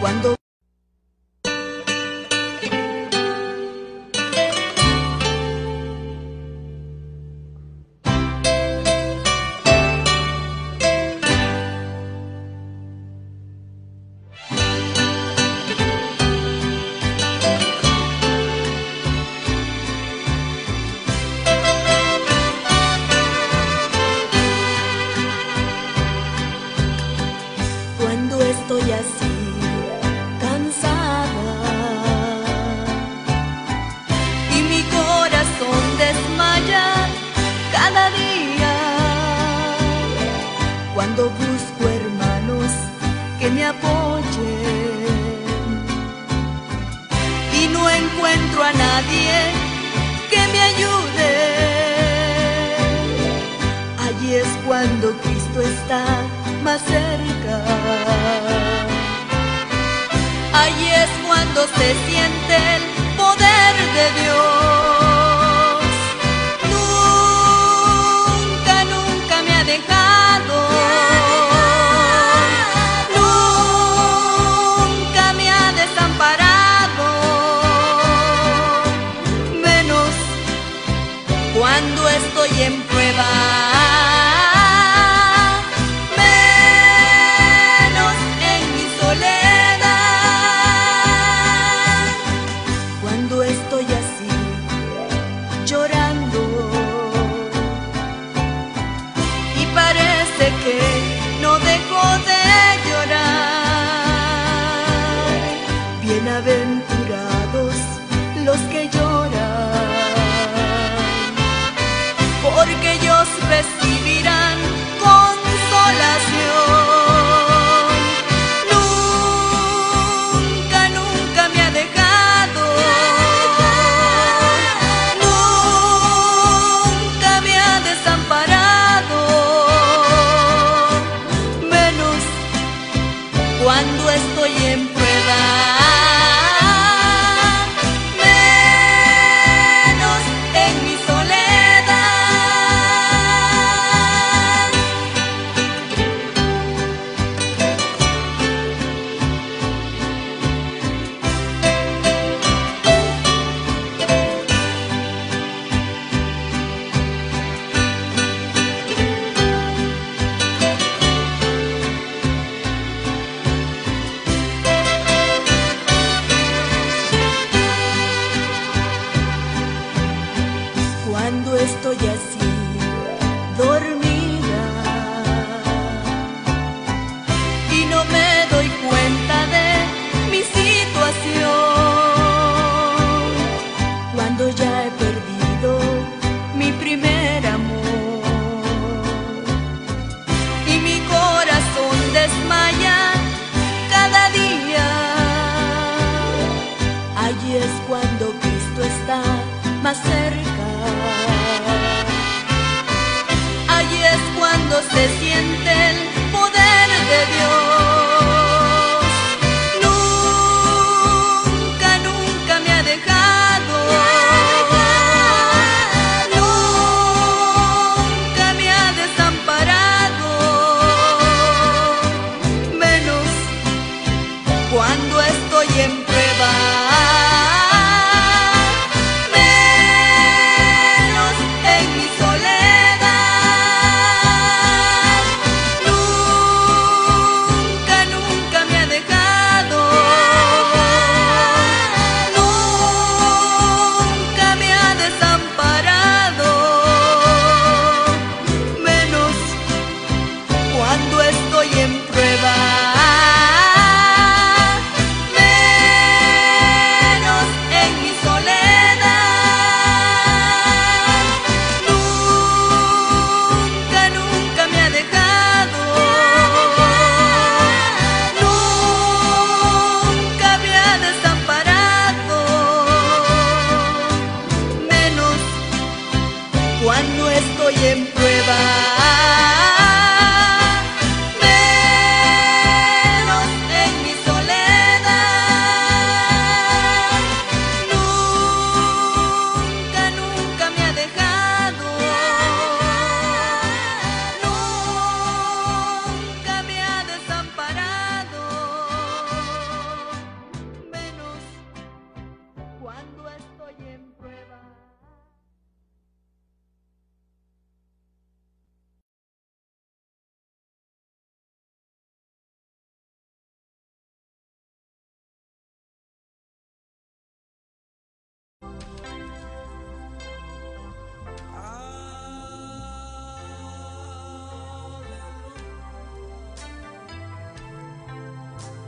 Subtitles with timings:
[0.00, 0.34] Cuando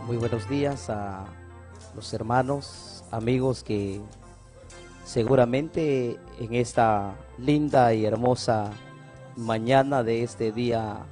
[0.06, 1.24] Muy buenos días a
[1.94, 4.00] los hermanos, amigos que
[5.04, 8.72] seguramente en esta linda y hermosa
[9.36, 11.06] mañana de este día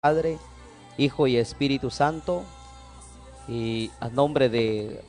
[0.00, 0.38] Padre,
[0.98, 2.44] Hijo y Espíritu Santo,
[3.48, 5.02] y a nombre de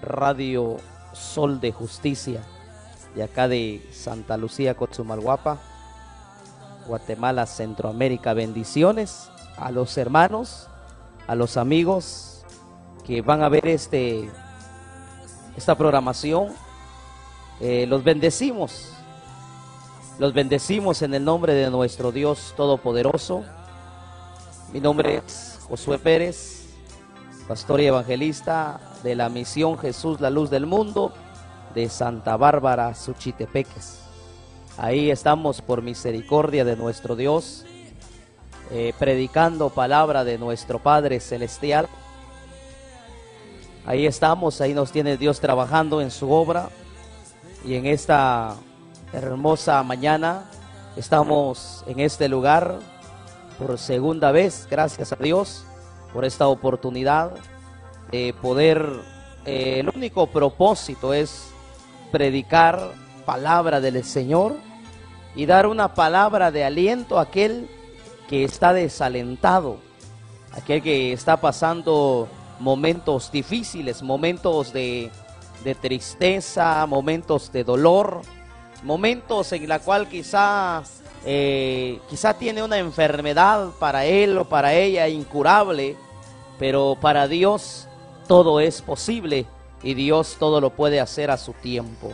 [0.00, 0.76] Radio
[1.12, 2.42] Sol de Justicia,
[3.14, 5.58] de acá de Santa Lucía, Cochumalguapa,
[6.86, 10.68] Guatemala, Centroamérica, bendiciones a los hermanos,
[11.26, 12.44] a los amigos
[13.06, 14.30] que van a ver este,
[15.56, 16.48] esta programación.
[17.60, 18.92] Eh, los bendecimos,
[20.18, 23.44] los bendecimos en el nombre de nuestro Dios Todopoderoso
[24.72, 26.66] mi nombre es Josué Pérez,
[27.48, 31.12] pastor y evangelista de la misión Jesús, la luz del mundo,
[31.74, 33.98] de Santa Bárbara, Suchitepeques.
[34.78, 37.64] Ahí estamos por misericordia de nuestro Dios,
[38.70, 41.88] eh, predicando palabra de nuestro Padre Celestial.
[43.86, 46.68] Ahí estamos, ahí nos tiene Dios trabajando en su obra
[47.64, 48.54] y en esta
[49.12, 50.44] hermosa mañana
[50.96, 52.78] estamos en este lugar
[53.60, 55.64] por segunda vez, gracias a Dios
[56.14, 57.32] por esta oportunidad
[58.10, 58.84] de poder,
[59.44, 61.50] eh, el único propósito es
[62.10, 62.92] predicar
[63.26, 64.56] palabra del Señor
[65.36, 67.68] y dar una palabra de aliento a aquel
[68.28, 69.76] que está desalentado,
[70.52, 72.28] aquel que está pasando
[72.58, 75.10] momentos difíciles, momentos de,
[75.64, 78.22] de tristeza, momentos de dolor,
[78.82, 85.08] momentos en la cual quizás eh, quizá tiene una enfermedad para él o para ella
[85.08, 85.96] incurable,
[86.58, 87.88] pero para Dios
[88.26, 89.46] todo es posible
[89.82, 92.12] y Dios todo lo puede hacer a su tiempo.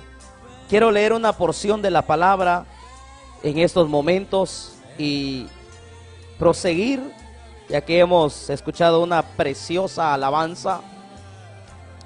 [0.69, 2.67] Quiero leer una porción de la palabra
[3.45, 5.47] en estos momentos y
[6.39, 7.01] proseguir,
[7.69, 10.81] ya que hemos escuchado una preciosa alabanza.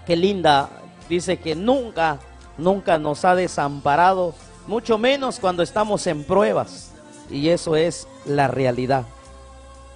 [0.06, 0.68] Qué linda,
[1.08, 2.18] dice que nunca,
[2.58, 4.34] nunca nos ha desamparado,
[4.66, 6.89] mucho menos cuando estamos en pruebas
[7.30, 9.04] y eso es la realidad.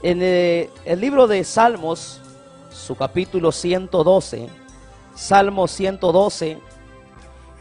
[0.02, 2.20] En eh, el, libro de Salmos,
[2.70, 4.48] su capítulo 112,
[5.14, 6.58] Salmo 112,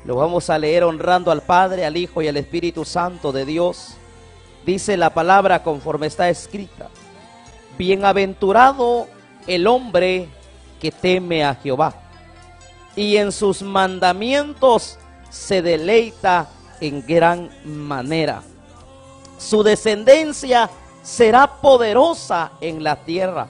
[0.06, 3.96] lo vamos a leer honrando al Padre, al Hijo y al Espíritu Santo de Dios.
[4.66, 6.90] Dice la palabra conforme está escrita.
[7.78, 9.08] Bienaventurado
[9.48, 10.28] el hombre
[10.80, 11.96] que teme a Jehová
[12.96, 15.00] y en sus mandamientos
[15.30, 16.50] se deleita
[16.80, 18.44] en gran manera
[19.38, 20.70] su descendencia
[21.04, 23.48] será poderosa en la tierra.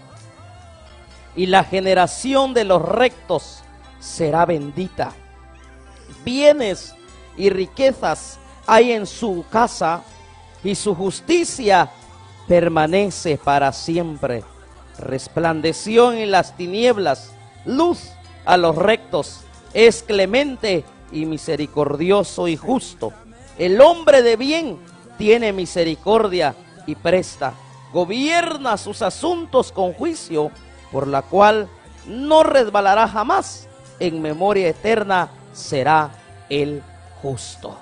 [1.35, 3.63] Y la generación de los rectos
[3.99, 5.13] será bendita.
[6.23, 6.95] Bienes
[7.37, 10.03] y riquezas hay en su casa
[10.63, 11.89] y su justicia
[12.47, 14.43] permanece para siempre.
[14.99, 17.33] Resplandeció en las tinieblas,
[17.65, 18.11] luz
[18.45, 19.41] a los rectos,
[19.73, 23.11] es clemente y misericordioso y justo.
[23.57, 24.79] El hombre de bien
[25.23, 26.53] tiene misericordia
[26.85, 27.53] y presta,
[27.93, 30.51] gobierna sus asuntos con juicio,
[30.91, 31.69] por la cual
[32.05, 33.69] no resbalará jamás,
[34.01, 36.11] en memoria eterna será
[36.49, 36.83] el
[37.21, 37.77] justo.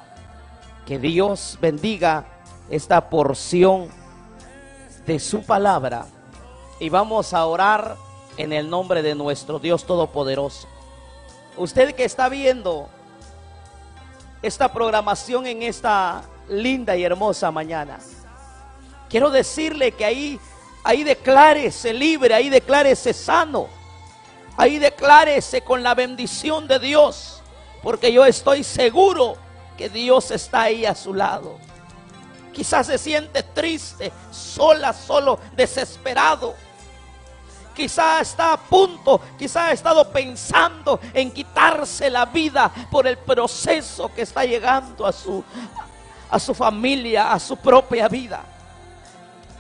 [0.86, 2.26] Que Dios bendiga
[2.70, 3.88] esta porción
[5.08, 6.06] de su palabra
[6.80, 7.98] y vamos a orar
[8.38, 10.68] en el nombre de nuestro Dios Todopoderoso.
[11.58, 12.88] Usted que está viendo
[14.44, 18.00] esta programación en esta linda y hermosa mañana.
[19.10, 20.40] Quiero decirle que ahí,
[20.84, 23.68] ahí declárese libre, ahí declárese sano,
[24.56, 27.42] ahí declárese con la bendición de Dios,
[27.84, 29.36] porque yo estoy seguro
[29.78, 31.58] que Dios está ahí a su lado.
[32.54, 36.56] Quizás se siente triste, sola, solo, desesperado.
[37.76, 44.14] Quizás está a punto, quizás ha estado pensando en quitarse la vida por el proceso
[44.14, 45.44] que está llegando a su,
[46.32, 48.42] a su familia, a su propia vida.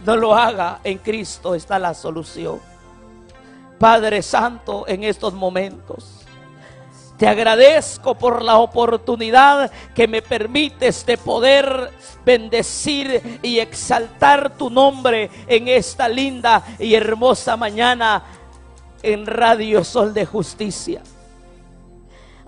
[0.05, 2.59] No lo haga, en Cristo está la solución.
[3.77, 6.25] Padre Santo, en estos momentos.
[7.17, 11.91] Te agradezco por la oportunidad que me permites de poder
[12.25, 18.23] bendecir y exaltar tu nombre en esta linda y hermosa mañana
[19.03, 21.03] en Radio Sol de Justicia.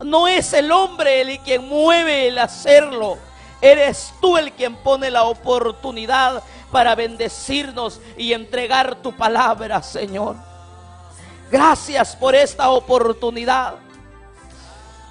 [0.03, 3.17] No es el hombre el quien mueve el hacerlo
[3.63, 10.35] Eres tú el quien pone la oportunidad para bendecirnos y entregar tu palabra, Señor.
[11.49, 13.75] Gracias por esta oportunidad.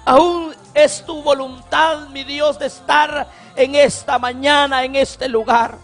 [0.05, 5.75] Aún es tu voluntad, mi Dios, de estar en esta mañana, en este lugar.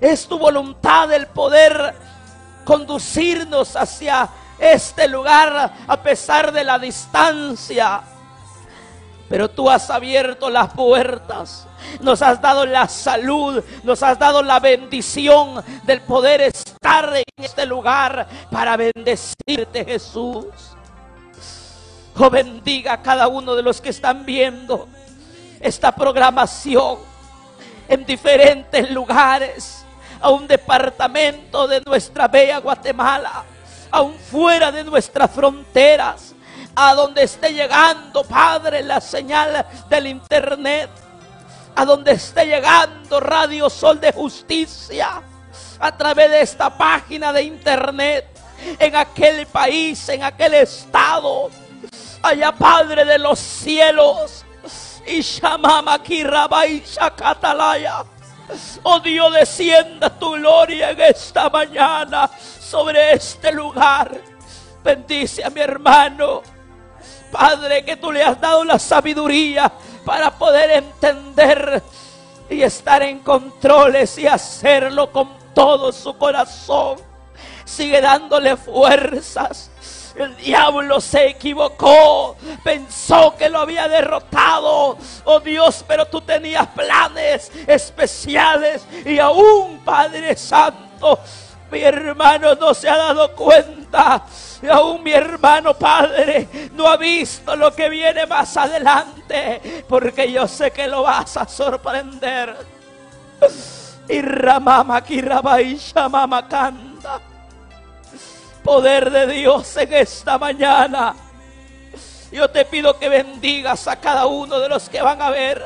[0.00, 1.94] Es tu voluntad el poder
[2.64, 4.26] conducirnos hacia
[4.58, 8.00] este lugar a pesar de la distancia.
[9.30, 11.64] Pero tú has abierto las puertas,
[12.00, 17.64] nos has dado la salud, nos has dado la bendición del poder estar en este
[17.64, 20.46] lugar para bendecirte Jesús.
[22.16, 24.88] Oh, bendiga a cada uno de los que están viendo
[25.60, 26.98] esta programación
[27.88, 29.84] en diferentes lugares,
[30.20, 33.44] a un departamento de nuestra bella Guatemala,
[33.92, 36.29] aún fuera de nuestras fronteras,
[36.82, 40.88] a donde esté llegando, Padre, la señal del Internet,
[41.76, 45.20] a donde esté llegando Radio Sol de Justicia,
[45.78, 48.28] a través de esta página de Internet,
[48.78, 51.50] en aquel país, en aquel estado,
[52.22, 54.46] allá Padre de los cielos,
[55.06, 55.20] y
[56.80, 58.04] Shakatalaya.
[58.84, 64.18] Oh Dios, descienda tu gloria en esta mañana sobre este lugar.
[64.82, 66.40] Bendice a mi hermano.
[67.30, 69.70] Padre, que tú le has dado la sabiduría
[70.04, 71.82] para poder entender
[72.48, 76.98] y estar en controles y hacerlo con todo su corazón.
[77.64, 79.70] Sigue dándole fuerzas.
[80.16, 84.98] El diablo se equivocó, pensó que lo había derrotado.
[85.24, 91.20] Oh Dios, pero tú tenías planes especiales y aún Padre Santo,
[91.70, 94.24] mi hermano no se ha dado cuenta.
[94.62, 99.84] Y aún mi hermano Padre no ha visto lo que viene más adelante.
[99.88, 102.56] Porque yo sé que lo vas a sorprender.
[104.08, 105.02] Y Ramama
[106.10, 107.20] Mama Kanda.
[108.62, 111.14] Poder de Dios en esta mañana.
[112.32, 115.64] Yo te pido que bendigas a cada uno de los que van a ver.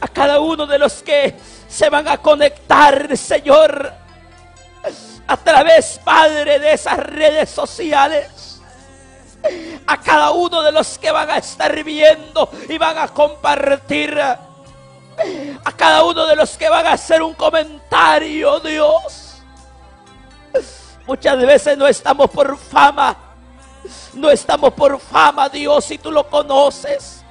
[0.00, 1.36] A cada uno de los que
[1.68, 4.01] se van a conectar, Señor
[5.26, 8.60] a través, Padre, de esas redes sociales.
[9.86, 14.18] A cada uno de los que van a estar viendo y van a compartir.
[14.20, 19.42] A cada uno de los que van a hacer un comentario, Dios.
[21.06, 23.16] Muchas veces no estamos por fama.
[24.14, 27.21] No estamos por fama, Dios, si tú lo conoces.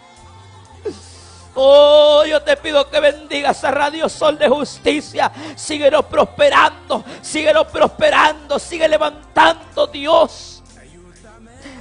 [1.54, 5.32] Oh, yo te pido que bendigas a Radio Sol de Justicia.
[5.56, 10.64] Síguelo prosperando, síguelo prosperando, sigue levantando Dios.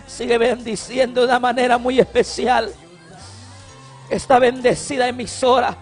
[0.07, 2.73] Sigue bendiciendo de una manera muy especial
[4.09, 5.77] esta bendecida emisora.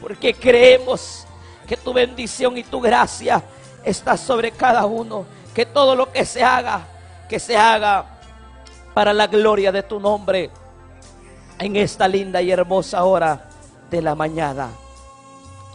[0.00, 1.24] Porque creemos
[1.68, 3.42] que tu bendición y tu gracia
[3.84, 5.24] está sobre cada uno.
[5.54, 6.80] Que todo lo que se haga,
[7.28, 8.06] que se haga
[8.92, 10.50] para la gloria de tu nombre
[11.58, 13.48] en esta linda y hermosa hora
[13.90, 14.70] de la mañana.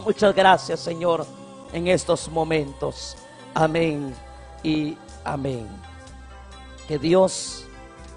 [0.04, 1.26] Muchas gracias, Señor,
[1.72, 3.16] en estos momentos.
[3.54, 4.14] Amén
[4.62, 5.66] y amén.
[6.88, 7.64] Que Dios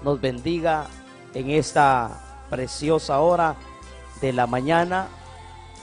[0.02, 0.86] nos bendiga
[1.34, 3.56] en esta preciosa hora
[4.20, 5.08] de la mañana.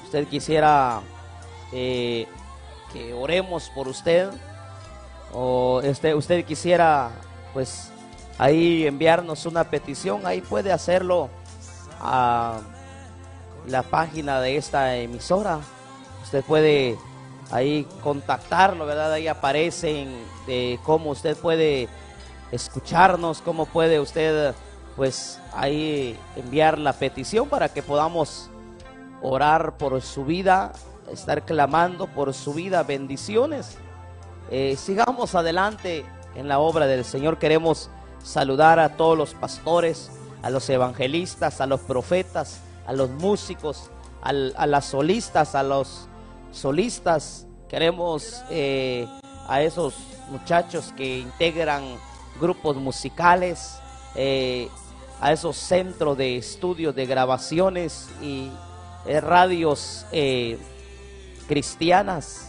[0.05, 1.01] Usted quisiera
[1.71, 2.27] eh,
[2.91, 4.29] que oremos por usted
[5.33, 7.11] o este, usted quisiera
[7.53, 7.91] pues
[8.37, 11.29] ahí enviarnos una petición, ahí puede hacerlo
[12.01, 12.59] a
[13.67, 15.59] la página de esta emisora.
[16.23, 16.97] Usted puede
[17.51, 19.13] ahí contactarlo, ¿verdad?
[19.13, 21.87] Ahí aparecen de cómo usted puede
[22.51, 24.53] escucharnos, cómo puede usted
[24.95, 28.49] pues ahí enviar la petición para que podamos
[29.21, 30.73] orar por su vida,
[31.11, 33.77] estar clamando por su vida, bendiciones.
[34.49, 36.05] Eh, sigamos adelante
[36.35, 37.37] en la obra del Señor.
[37.37, 37.89] Queremos
[38.23, 43.89] saludar a todos los pastores, a los evangelistas, a los profetas, a los músicos,
[44.21, 46.07] a las solistas, a los
[46.51, 47.47] solistas.
[47.67, 49.07] Queremos eh,
[49.47, 49.95] a esos
[50.29, 51.83] muchachos que integran
[52.39, 53.77] grupos musicales,
[54.15, 54.67] eh,
[55.19, 58.49] a esos centros de estudios de grabaciones y
[59.05, 60.05] eh, radios
[61.47, 62.47] cristianas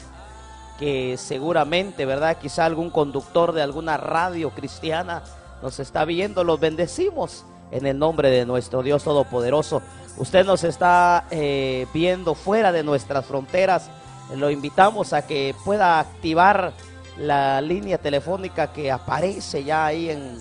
[0.79, 2.39] que seguramente, ¿verdad?
[2.39, 5.23] Quizá algún conductor de alguna radio cristiana
[5.63, 9.83] nos está viendo, los bendecimos en el nombre de nuestro Dios Todopoderoso.
[10.19, 13.91] Usted nos está eh, viendo fuera de nuestras fronteras.
[14.37, 16.73] Lo invitamos a que pueda activar
[17.17, 20.39] la línea telefónica que aparece ya ahí en,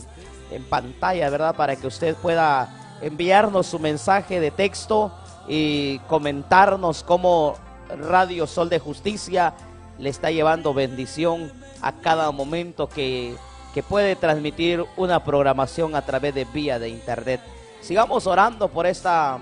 [0.51, 1.55] en pantalla, ¿verdad?
[1.55, 5.11] Para que usted pueda enviarnos su mensaje de texto
[5.47, 7.55] y comentarnos cómo
[7.89, 9.53] Radio Sol de Justicia
[9.97, 13.35] le está llevando bendición a cada momento que
[13.73, 17.41] que puede transmitir una programación a través de vía de internet.
[17.81, 19.39] Sigamos orando por esta,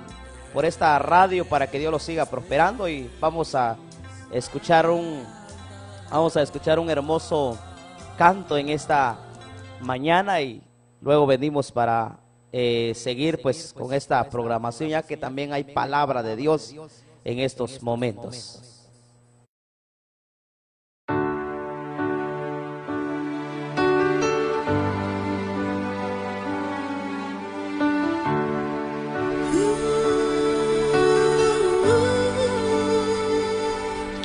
[0.54, 3.78] por esta radio para que Dios lo siga prosperando y vamos a
[4.32, 5.24] escuchar un,
[6.10, 7.58] vamos a escuchar un hermoso
[8.18, 9.18] canto en esta
[9.82, 10.62] mañana y
[11.02, 12.20] luego venimos para
[12.52, 16.76] eh, seguir pues con esta programación ya que también hay palabra de Dios
[17.24, 18.69] en estos momentos.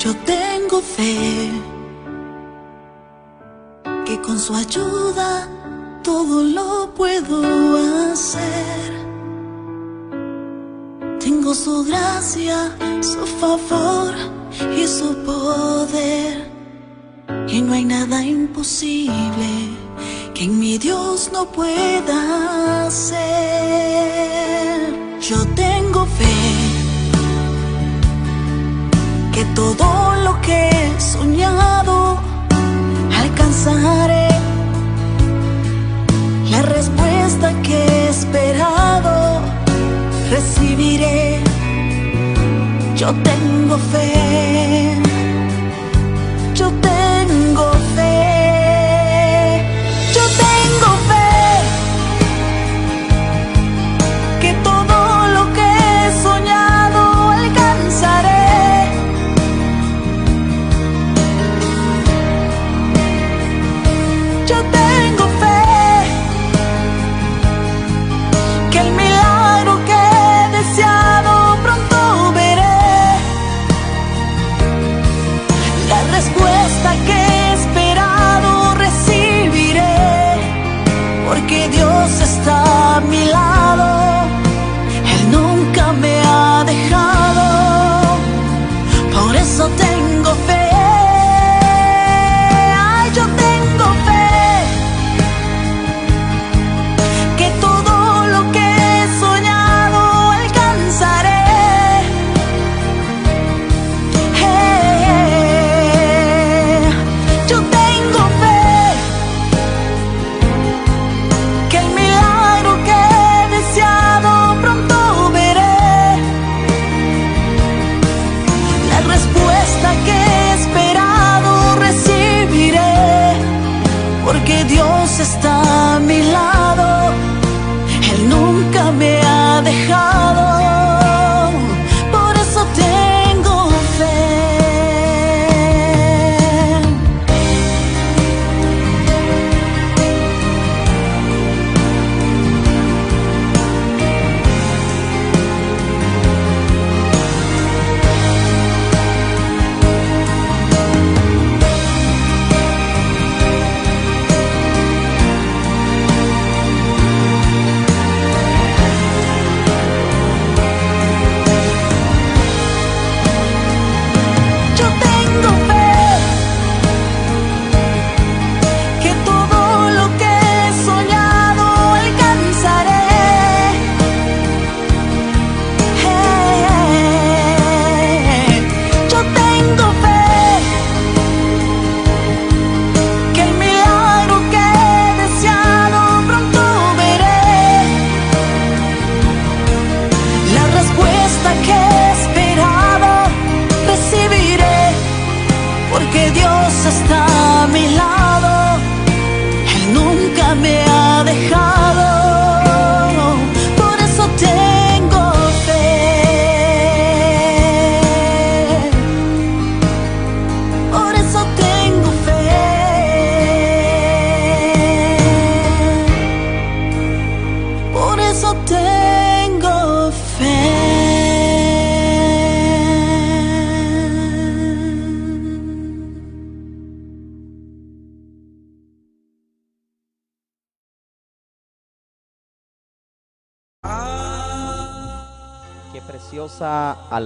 [0.04, 1.50] Yo tengo fe
[4.04, 5.48] que con su ayuda
[6.02, 7.40] todo lo puedo
[8.12, 8.92] hacer.
[11.18, 14.12] Tengo su gracia, su favor
[14.76, 16.50] y su poder.
[17.48, 19.70] Y no hay nada imposible
[20.34, 23.24] que en mi Dios no pueda hacer.
[25.18, 25.83] Yo tengo
[29.34, 32.20] que todo lo que he soñado
[33.22, 34.28] alcanzaré.
[36.52, 39.40] La respuesta que he esperado
[40.30, 41.40] recibiré.
[42.94, 44.93] Yo tengo fe.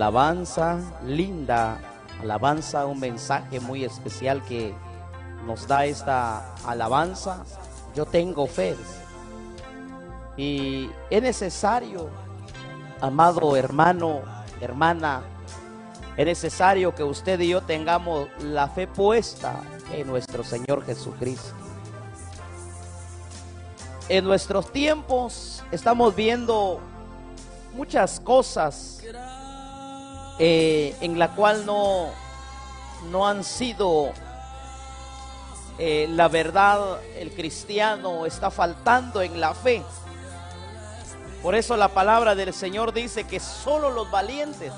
[0.09, 1.79] Alabanza, linda
[2.23, 4.75] alabanza, un mensaje muy especial que
[5.44, 7.44] nos da esta alabanza.
[7.94, 8.75] Yo tengo fe.
[10.35, 12.09] Y es necesario,
[13.03, 14.23] amado hermano,
[14.62, 15.21] hermana,
[16.16, 19.61] es necesario que usted y yo tengamos la fe puesta
[19.92, 21.55] en nuestro Señor Jesucristo.
[24.09, 26.81] En nuestros tiempos estamos viendo
[27.75, 29.03] muchas cosas
[30.38, 32.09] eh, en la cual no,
[33.11, 34.12] no han sido
[35.81, 39.83] eh, la verdad, el cristiano está faltando en la fe.
[41.40, 44.72] Por eso la palabra del Señor dice que solo los valientes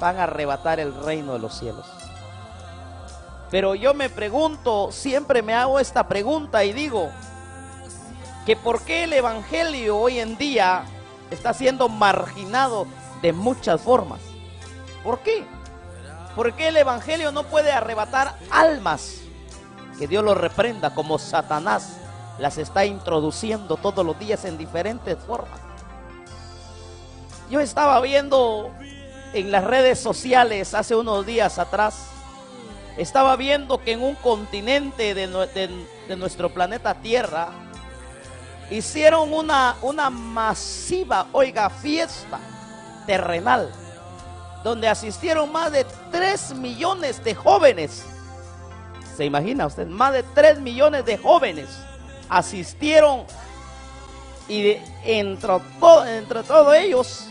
[0.00, 1.86] van a arrebatar el reino de los cielos.
[3.50, 7.10] Pero yo me pregunto, siempre me hago esta pregunta y digo,
[8.46, 10.84] que por qué el Evangelio hoy en día
[11.30, 12.86] está siendo marginado
[13.20, 14.31] de muchas formas.
[15.02, 15.44] ¿Por qué?
[16.34, 19.20] ¿Por qué el Evangelio no puede arrebatar almas?
[19.98, 21.98] Que Dios lo reprenda como Satanás
[22.38, 25.60] las está introduciendo todos los días en diferentes formas.
[27.50, 28.70] Yo estaba viendo
[29.34, 32.06] en las redes sociales hace unos días atrás,
[32.96, 37.48] estaba viendo que en un continente de, nuestro planeta Tierra
[38.70, 42.38] hicieron una, una masiva, oiga, fiesta
[43.06, 43.70] terrenal,
[44.62, 48.04] donde asistieron más de 3 millones de jóvenes.
[49.16, 49.86] ¿Se imagina usted?
[49.86, 51.68] Más de 3 millones de jóvenes
[52.28, 53.24] asistieron
[54.48, 55.60] y entre,
[56.16, 57.28] entre todos ellos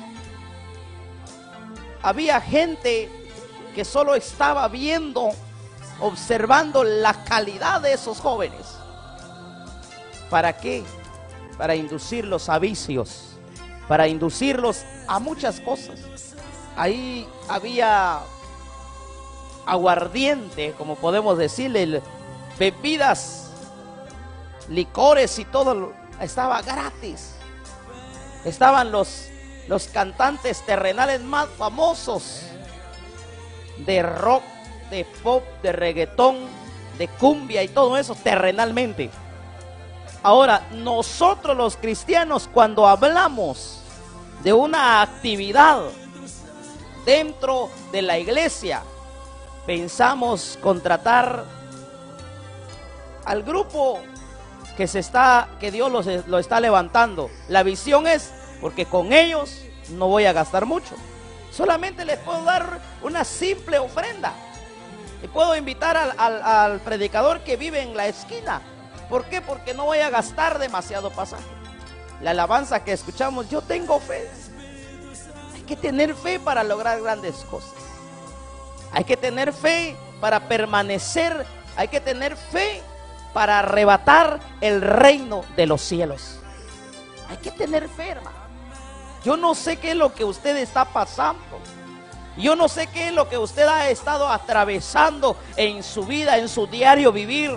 [2.02, 3.10] había gente
[3.76, 5.30] que solo estaba viendo,
[6.00, 8.78] observando la calidad de esos jóvenes.
[10.30, 10.84] ¿Para qué?
[11.58, 13.38] Para inducirlos a vicios,
[13.88, 16.31] para inducirlos a muchas cosas.
[16.76, 18.20] Ahí había
[19.66, 22.02] aguardiente, como podemos decirle,
[22.58, 23.52] bebidas,
[24.70, 27.36] licores y todo estaba gratis.
[28.46, 29.32] Estaban los
[29.68, 32.42] los cantantes terrenales más famosos
[33.78, 34.44] de rock,
[34.90, 36.36] de pop, de reggaetón,
[36.98, 39.10] de cumbia y todo eso terrenalmente.
[40.24, 43.80] Ahora, nosotros los cristianos cuando hablamos
[44.44, 45.84] de una actividad
[47.06, 48.84] dentro de la iglesia,
[49.66, 51.46] pensamos contratar
[53.26, 54.00] al grupo
[54.76, 55.92] que se está que Dios
[56.28, 57.30] lo está levantando.
[57.48, 60.96] La visión es porque con ellos no voy a gastar mucho.
[61.52, 64.34] Solamente les puedo dar una simple ofrenda.
[65.24, 68.62] Y puedo invitar al, predicador que vive en la esquina.
[69.10, 69.42] ¿Por qué?
[69.42, 71.44] Porque no voy a gastar demasiado pasaje.
[72.22, 74.30] La alabanza que escuchamos, yo tengo fe.
[75.62, 77.69] Hay que tener fe para lograr grandes cosas.
[78.91, 81.45] Hay que tener fe para permanecer.
[81.76, 82.82] Hay que tener fe
[83.32, 86.39] para arrebatar el reino de los cielos.
[87.30, 88.38] Hay que tener fe, hermano.
[89.24, 91.60] Yo no sé qué es lo que usted está pasando.
[92.38, 96.50] Yo no sé qué es lo que usted ha estado atravesando en su vida, en
[96.50, 97.56] su diario vivir.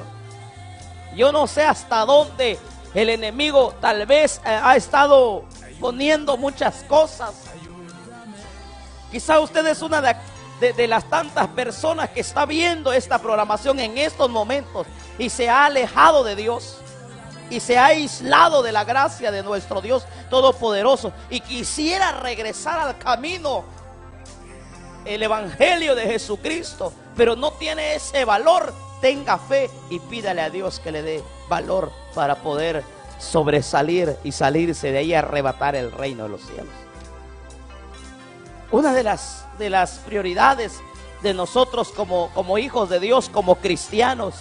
[1.17, 2.59] Yo no sé hasta dónde
[2.93, 5.47] el enemigo tal vez eh, ha estado
[5.81, 7.33] poniendo muchas cosas.
[9.15, 10.03] Quizá usted es una
[10.59, 14.89] de, las tantas personas que está viendo esta programación en estos momentos
[15.21, 16.79] y se ha alejado de Dios
[17.49, 22.99] y se ha aislado de la gracia de nuestro Dios Todopoderoso y quisiera regresar al
[22.99, 23.63] camino,
[25.05, 30.81] el Evangelio de Jesucristo, pero no tiene ese valor, tenga fe y pídale a Dios
[30.81, 32.83] que le dé valor para poder
[33.21, 36.84] sobresalir y salirse de ahí a arrebatar el reino de los cielos.
[38.75, 40.81] Una de las, de las prioridades
[41.23, 44.35] de nosotros como, como hijos de Dios, como cristianos,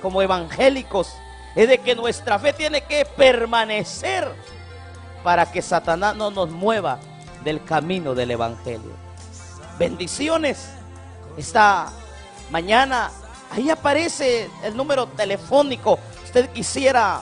[0.00, 1.16] como evangélicos,
[1.56, 4.32] es de que nuestra fe tiene que permanecer
[5.24, 7.00] para que Satanás no nos mueva
[7.42, 8.92] del camino del Evangelio.
[9.80, 10.68] Bendiciones.
[11.36, 11.90] Esta
[12.52, 13.10] mañana,
[13.50, 15.98] ahí aparece el número telefónico.
[16.24, 17.20] Usted quisiera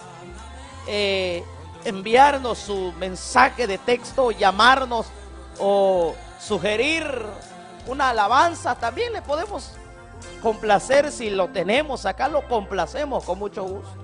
[0.87, 1.43] eh,
[1.87, 5.07] enviarnos su mensaje de texto, llamarnos
[5.59, 7.05] o sugerir
[7.87, 9.73] una alabanza, también le podemos
[10.43, 12.07] complacer si lo tenemos.
[12.07, 13.97] Acá lo complacemos con mucho gusto.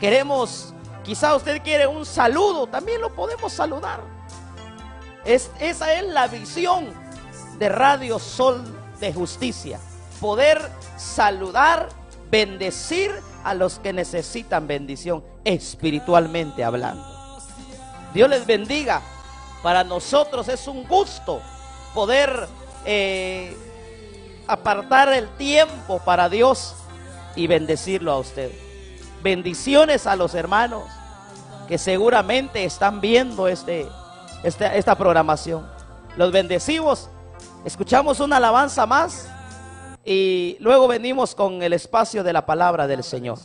[0.00, 4.00] Queremos, quizá usted quiere un saludo, también lo podemos saludar.
[5.24, 6.92] Es, esa es la visión
[7.58, 8.62] de Radio Sol
[9.00, 9.78] de Justicia.
[10.20, 10.60] Poder
[10.96, 11.88] saludar,
[12.30, 13.12] bendecir
[13.44, 17.04] a los que necesitan bendición espiritualmente hablando.
[18.12, 19.02] Dios les bendiga.
[19.64, 21.40] Para nosotros es un gusto
[21.94, 22.48] poder
[22.84, 23.56] eh,
[24.46, 26.74] apartar el tiempo para Dios
[27.34, 28.52] y bendecirlo a usted.
[29.22, 30.84] Bendiciones a los hermanos
[31.66, 33.88] que seguramente están viendo este,
[34.42, 35.66] este, esta programación.
[36.18, 37.08] Los bendecimos,
[37.64, 39.30] escuchamos una alabanza más
[40.04, 43.38] y luego venimos con el espacio de la palabra del Señor.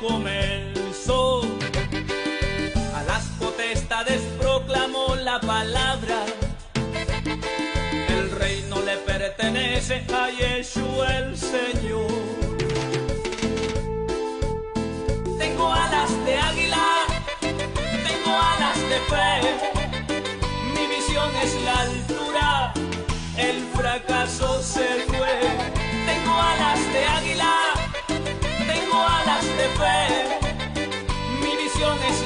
[0.00, 1.42] Comenzó.
[2.94, 6.24] A las potestades proclamó la palabra.
[8.08, 12.39] El reino le pertenece a Yeshua el Señor.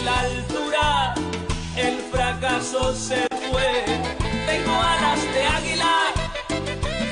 [0.04, 1.14] La altura,
[1.76, 3.84] el fracaso se fue.
[4.46, 5.94] Tengo alas de águila,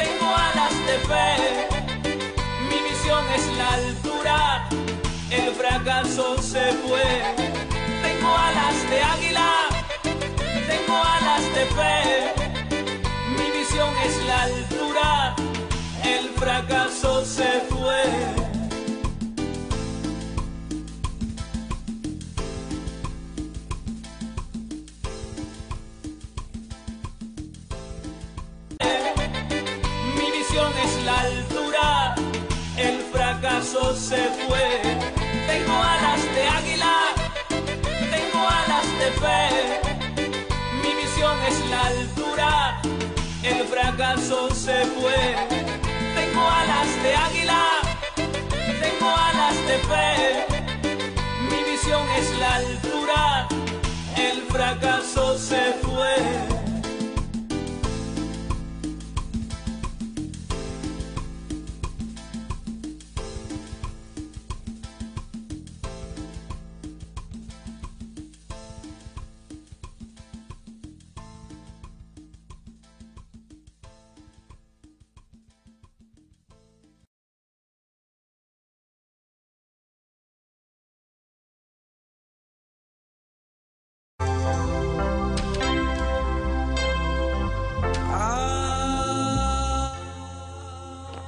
[0.03, 1.29] tengo alas de fe.
[2.69, 4.69] Mi visión es la altura,
[5.31, 7.09] el fracaso se fue.
[8.03, 9.51] Tengo alas de águila,
[10.03, 12.35] tengo alas de fe.
[13.37, 15.35] Mi visión es la altura,
[16.05, 18.52] el fracaso se fue.
[34.13, 37.15] Tengo alas de águila,
[37.49, 39.81] tengo alas de fe.
[40.83, 42.83] Mi visión es la altura,
[43.43, 45.35] el fracaso se fue.
[46.15, 47.65] Tengo alas de águila,
[48.15, 50.47] tengo alas de fe.
[51.49, 53.49] Mi visión es la altura,
[54.17, 56.52] el fracaso se fue.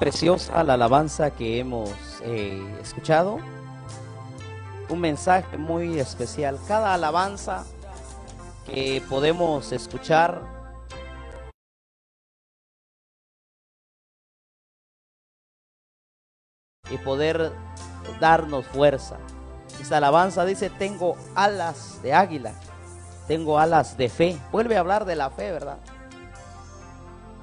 [0.04, 1.90] Preciosa la alabanza que hemos
[2.24, 3.38] eh, escuchado.
[4.90, 6.58] Un mensaje muy especial.
[6.68, 7.64] Cada alabanza
[8.66, 10.42] que podemos escuchar
[16.90, 17.50] y poder
[18.20, 19.16] darnos fuerza.
[19.80, 22.52] Esta alabanza dice, tengo alas de águila,
[23.26, 24.38] tengo alas de fe.
[24.52, 25.78] Vuelve a hablar de la fe, ¿verdad?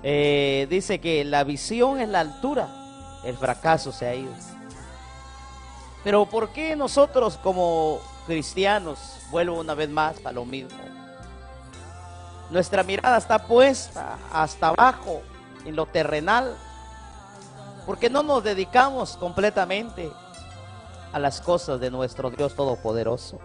[0.04, 2.68] Eh, dice que la visión es la altura,
[3.24, 4.34] el fracaso se ha ido.
[6.04, 10.78] Pero ¿por qué nosotros como cristianos, vuelvo una vez más a lo mismo,
[12.50, 15.22] nuestra mirada está puesta hasta abajo,
[15.66, 16.58] en lo terrenal,
[17.86, 20.12] Porque no nos dedicamos completamente
[21.12, 23.40] a las cosas de nuestro Dios Todopoderoso.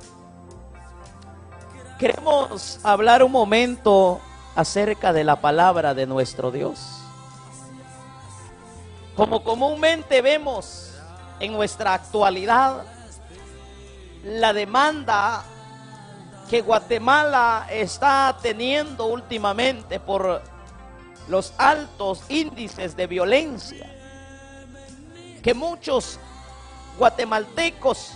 [1.99, 4.21] Queremos hablar un momento
[4.57, 7.03] acerca de la palabra de nuestro Dios.
[9.14, 10.95] Como comúnmente vemos
[11.38, 12.85] en nuestra actualidad,
[14.25, 15.45] la demanda
[16.49, 20.42] que Guatemala está teniendo últimamente por
[21.29, 23.92] los altos índices de violencia,
[25.42, 26.19] que muchos
[26.99, 28.12] guatemaltecos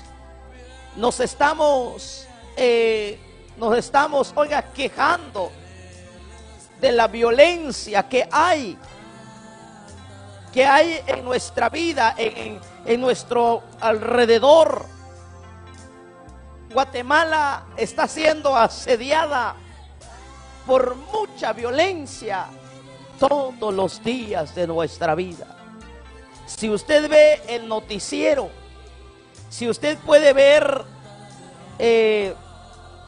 [0.96, 2.26] nos estamos,
[2.57, 3.20] eh,
[3.59, 5.53] nos estamos, oiga, quejando
[6.80, 8.78] de la violencia que hay,
[10.52, 14.86] que hay en nuestra vida, en, en nuestro alrededor.
[16.72, 19.56] Guatemala está siendo asediada
[20.66, 22.46] por mucha violencia
[23.18, 25.46] todos los días de nuestra vida.
[26.46, 28.50] Si usted ve el noticiero,
[29.48, 30.84] si usted puede ver
[31.78, 32.34] eh,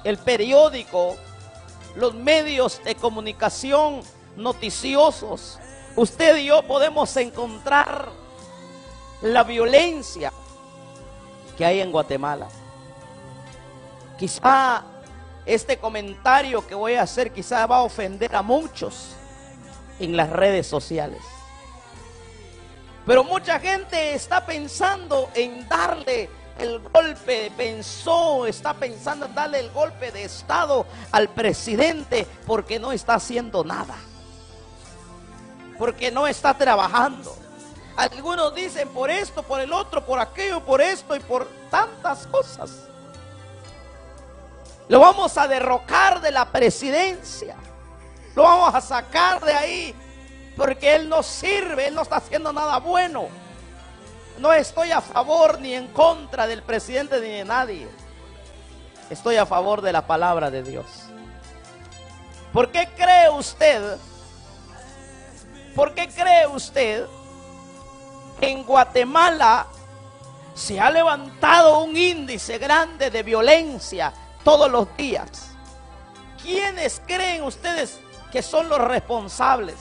[0.04, 1.16] el periódico,
[1.94, 4.02] los medios de comunicación
[4.36, 5.58] noticiosos,
[5.96, 8.10] usted y yo podemos encontrar
[9.20, 10.32] la violencia
[11.56, 12.48] que hay en Guatemala.
[14.18, 14.84] Quizá
[15.44, 19.16] este comentario que voy a hacer quizá va a ofender a muchos
[19.98, 21.20] en las redes sociales.
[23.04, 29.70] Pero mucha gente está pensando en darle el golpe, pensó, está pensando en darle el
[29.70, 33.96] golpe de Estado al presidente porque no está haciendo nada.
[35.78, 37.36] Porque no está trabajando.
[37.96, 42.70] Algunos dicen por esto, por el otro, por aquello, por esto y por tantas cosas.
[44.88, 47.56] Lo vamos a derrocar de la presidencia.
[48.34, 49.94] Lo vamos a sacar de ahí.
[50.56, 53.28] Porque Él no sirve, Él no está haciendo nada bueno.
[54.42, 57.88] No estoy a favor ni en contra del presidente ni de nadie.
[59.08, 60.84] Estoy a favor de la palabra de Dios.
[62.52, 63.98] ¿Por qué cree usted?
[65.76, 67.06] ¿Por qué cree usted
[68.40, 69.68] que en Guatemala
[70.56, 75.52] se ha levantado un índice grande de violencia todos los días?
[76.42, 78.00] ¿Quiénes creen ustedes
[78.32, 79.76] que son los responsables?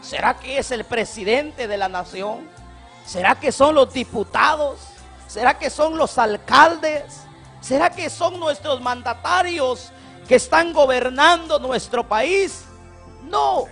[0.00, 2.61] ¿Será que es el presidente de la nación?
[3.06, 4.80] ¿Será que son los diputados?
[5.26, 7.22] ¿Será que son los alcaldes?
[7.60, 9.92] ¿Será que son nuestros mandatarios
[10.28, 12.64] que están gobernando nuestro país?
[13.24, 13.66] No,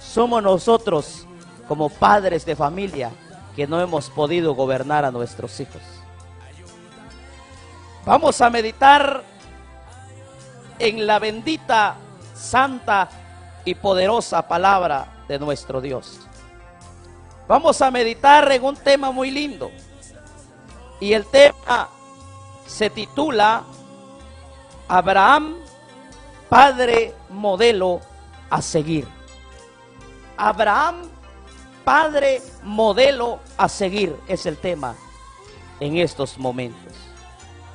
[0.00, 1.26] somos nosotros
[1.68, 3.10] como padres de familia
[3.54, 5.82] que no hemos podido gobernar a nuestros hijos.
[8.04, 9.22] Vamos a meditar
[10.78, 11.96] en la bendita,
[12.34, 13.08] santa
[13.64, 16.20] y poderosa palabra de nuestro Dios.
[17.52, 19.70] Vamos a meditar en un tema muy lindo.
[20.98, 21.90] Y el tema
[22.66, 23.62] se titula
[24.88, 25.56] Abraham,
[26.48, 28.00] padre modelo
[28.48, 29.06] a seguir.
[30.34, 31.02] Abraham,
[31.84, 34.94] padre modelo a seguir es el tema
[35.78, 36.94] en estos momentos.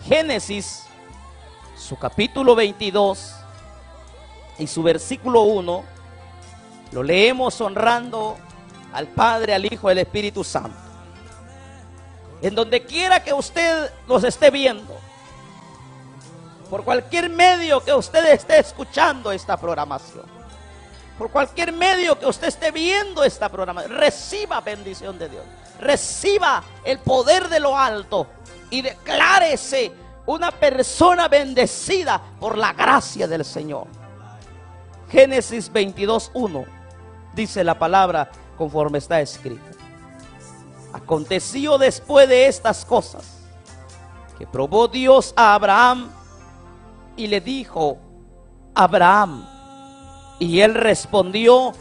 [0.08, 0.88] Génesis,
[1.76, 3.36] su capítulo 22
[4.58, 5.84] y su versículo 1,
[6.94, 8.38] lo leemos honrando
[8.98, 10.76] al Padre, al Hijo, al Espíritu Santo.
[12.42, 14.98] En donde quiera que usted nos esté viendo,
[16.68, 20.26] por cualquier medio que usted esté escuchando esta programación,
[21.16, 25.44] por cualquier medio que usted esté viendo esta programación, reciba bendición de Dios,
[25.80, 28.26] reciba el poder de lo alto
[28.72, 29.92] y declárese
[30.26, 33.86] una persona bendecida por la gracia del Señor.
[35.12, 36.66] Génesis 22.1
[37.36, 39.78] dice la palabra conforme está escrito.
[40.94, 43.38] Aconteció después de estas cosas
[44.38, 46.10] que probó Dios a Abraham
[47.16, 47.98] y le dijo,
[48.76, 49.46] Abraham,
[50.40, 51.74] y él respondió,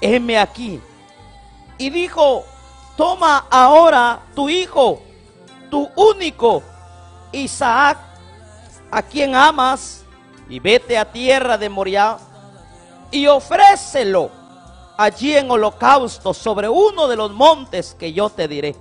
[0.00, 0.80] heme aquí.
[1.78, 2.44] Y dijo,
[2.96, 5.02] toma ahora tu hijo,
[5.70, 6.62] tu único,
[7.32, 7.98] Isaac,
[8.90, 10.04] a quien amas,
[10.48, 12.18] y vete a tierra de Moriah
[13.10, 14.30] y ofrécelo
[15.02, 18.76] allí en holocausto sobre uno de los montes que yo te diré.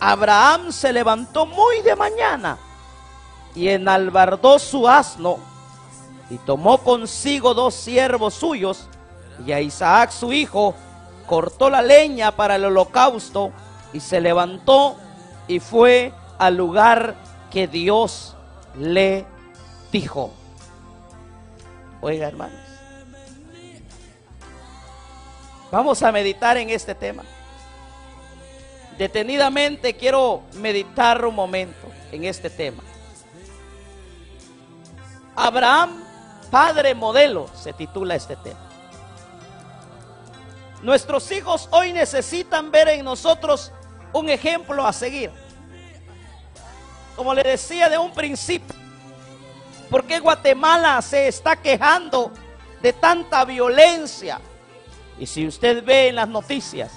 [0.00, 2.58] Abraham se levantó muy de mañana
[3.54, 5.38] y enalbardó su asno
[6.30, 8.86] y tomó consigo dos siervos suyos
[9.44, 10.74] y a Isaac su hijo
[11.26, 13.50] cortó la leña para el holocausto
[13.92, 14.96] y se levantó
[15.48, 17.16] y fue al lugar
[17.50, 18.36] que Dios
[18.78, 19.26] le
[19.90, 20.30] dijo.
[22.00, 22.60] Oiga hermanos,
[25.70, 27.24] Vamos a meditar en este tema.
[28.96, 32.82] Detenidamente quiero meditar un momento en este tema.
[35.36, 36.02] Abraham,
[36.50, 38.58] padre modelo, se titula este tema.
[40.82, 43.70] Nuestros hijos hoy necesitan ver en nosotros
[44.12, 45.30] un ejemplo a seguir.
[47.14, 48.74] Como le decía de un principio,
[49.90, 52.32] ¿por qué Guatemala se está quejando
[52.80, 54.40] de tanta violencia?
[55.18, 56.92] Y si usted ve en las noticias,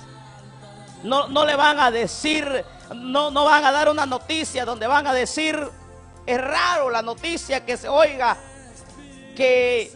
[1.04, 2.64] no, no le van a decir,
[2.94, 5.58] no, no van a dar una noticia donde van a decir,
[6.26, 8.38] es raro la noticia que se oiga
[9.36, 9.92] que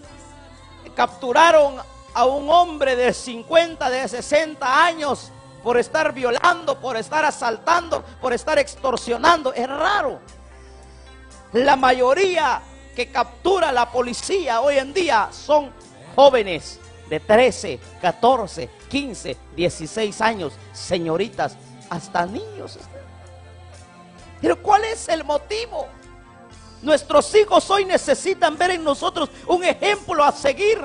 [0.95, 1.75] capturaron
[2.13, 8.33] a un hombre de 50, de 60 años por estar violando, por estar asaltando, por
[8.33, 9.53] estar extorsionando.
[9.53, 10.19] Es raro.
[11.53, 12.61] La mayoría
[12.95, 15.71] que captura la policía hoy en día son
[16.15, 21.57] jóvenes de 13, 14, 15, 16 años, señoritas,
[21.89, 22.79] hasta niños.
[24.41, 25.87] Pero ¿cuál es el motivo?
[26.81, 30.79] Nuestros hijos hoy necesitan ver en nosotros un ejemplo a seguir.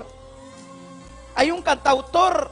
[1.35, 2.51] Hay un cantautor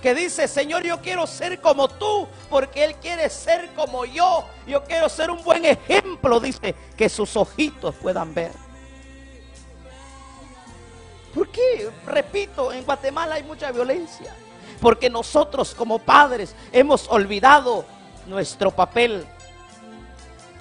[0.00, 4.44] que dice, Señor, yo quiero ser como tú, porque Él quiere ser como yo.
[4.66, 8.52] Yo quiero ser un buen ejemplo, dice, que sus ojitos puedan ver.
[11.34, 11.90] ¿Por qué?
[12.06, 14.34] Repito, en Guatemala hay mucha violencia.
[14.80, 17.84] Porque nosotros como padres hemos olvidado
[18.26, 19.26] nuestro papel.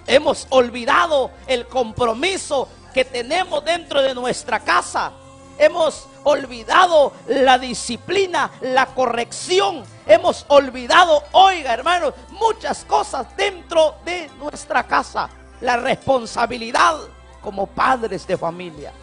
[0.06, 5.12] Hemos olvidado el compromiso que tenemos dentro de nuestra casa.
[5.58, 9.84] Hemos olvidado la disciplina, la corrección.
[10.06, 15.30] Hemos olvidado, oiga hermanos, muchas cosas dentro de nuestra casa.
[15.62, 16.98] La responsabilidad
[17.42, 18.94] como padres de familia.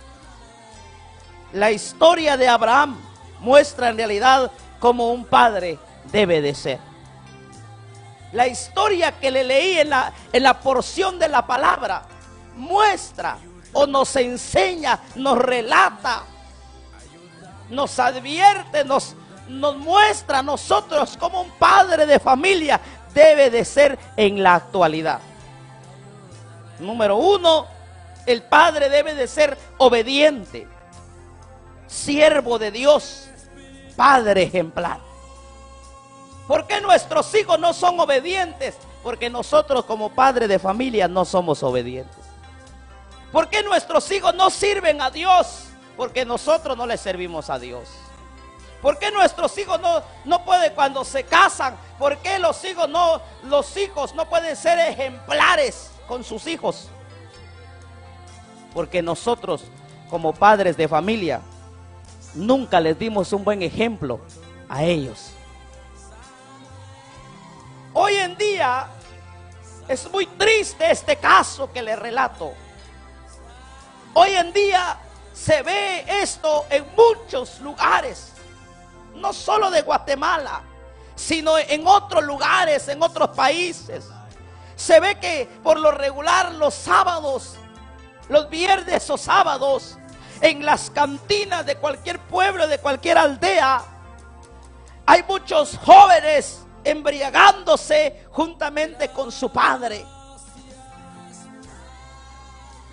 [1.53, 2.97] La historia de Abraham
[3.41, 5.79] muestra en realidad cómo un padre
[6.11, 6.79] debe de ser.
[8.33, 12.03] La historia que le leí en la, en la porción de la palabra
[12.57, 13.39] muestra
[13.73, 16.25] o nos enseña, nos relata
[17.71, 19.15] nos advierte, nos,
[19.49, 22.81] nos muestra a nosotros como un padre de familia
[23.15, 25.21] debe de ser en la actualidad.
[26.79, 27.67] Número uno,
[28.27, 30.69] el padre debe de ser obediente,
[31.87, 33.29] siervo de Dios,
[33.97, 35.01] padre ejemplar.
[36.47, 38.77] ¿Por qué nuestros hijos no son obedientes?
[39.03, 42.25] Porque nosotros como padre de familia no somos obedientes.
[43.33, 45.65] ¿Por qué nuestros hijos no sirven a Dios?
[45.97, 47.89] Porque nosotros no le servimos a Dios.
[48.81, 51.77] ¿Por qué nuestros hijos no, no pueden cuando se casan?
[51.99, 56.89] ¿Por qué los hijos no, los hijos no pueden ser ejemplares con sus hijos?
[58.73, 59.65] Porque nosotros,
[60.11, 61.41] como padres de familia,
[62.37, 64.21] nunca les dimos un buen ejemplo
[64.69, 65.33] a ellos.
[67.93, 68.89] Hoy en día
[69.89, 72.53] es muy triste este caso que le relato.
[74.15, 74.99] Hoy en día
[75.33, 78.33] se ve esto en muchos lugares,
[79.15, 80.63] no solo de Guatemala,
[81.15, 84.09] sino en otros lugares, en otros países.
[84.75, 87.57] Se ve que por lo regular los sábados,
[88.29, 89.99] los viernes o sábados,
[90.41, 93.83] en las cantinas de cualquier pueblo, de cualquier aldea,
[95.07, 100.05] hay muchos jóvenes embriagándose juntamente con su padre.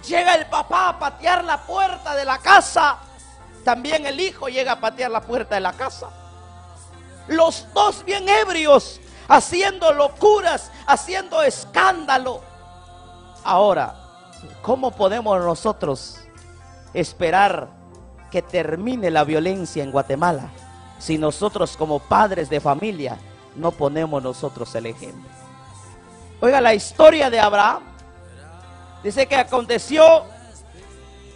[0.07, 2.97] Llega el papá a patear la puerta de la casa.
[3.63, 6.09] También el hijo llega a patear la puerta de la casa.
[7.27, 12.41] Los dos bien ebrios, haciendo locuras, haciendo escándalo.
[13.43, 13.95] Ahora,
[14.61, 16.22] ¿cómo podemos nosotros
[16.93, 17.69] esperar
[18.31, 20.49] que termine la violencia en Guatemala
[20.99, 23.17] si nosotros como padres de familia
[23.55, 25.29] no ponemos nosotros el ejemplo?
[26.41, 27.93] Oiga, la historia de Abraham
[29.03, 30.23] Dice que aconteció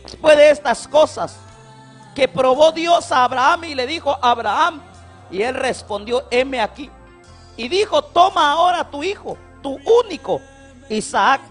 [0.04, 1.36] después de estas cosas
[2.16, 4.82] que probó Dios a Abraham y le dijo, Abraham,
[5.30, 6.90] y él respondió, heme aquí.
[7.58, 10.42] Y dijo, toma ahora tu hijo, tu único,
[10.90, 11.42] Isaac,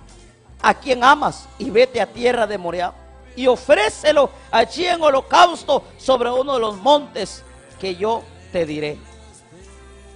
[0.62, 2.94] a quien amas, y vete a tierra de Moriah,
[3.36, 7.44] y ofrécelo allí en holocausto sobre uno de los montes
[7.78, 8.98] que yo te diré.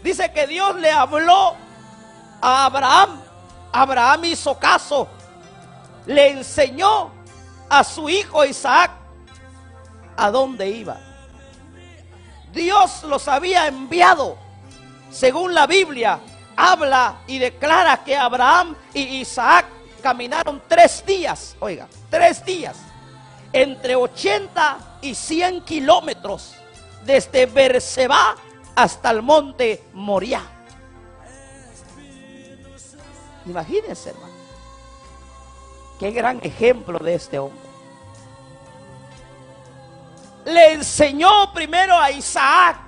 [0.03, 1.55] Dice que Dios le habló
[2.41, 3.21] a Abraham.
[3.73, 5.07] Abraham hizo caso
[6.07, 7.11] le enseñó
[7.69, 8.91] a su hijo Isaac
[10.17, 10.99] a dónde iba.
[12.53, 14.37] Dios los había enviado.
[15.11, 16.21] Según la Biblia,
[16.57, 19.67] habla y declara que Abraham y Isaac
[20.03, 22.77] caminaron tres días, oiga, tres días,
[23.53, 26.55] entre 80 y 100 kilómetros,
[27.05, 28.37] desde Berseba
[28.75, 30.45] hasta el monte Moriah.
[33.47, 34.35] Imagínense, hermano.
[35.99, 37.61] Qué gran ejemplo de este hombre.
[40.45, 42.79] Le enseñó primero a Isaac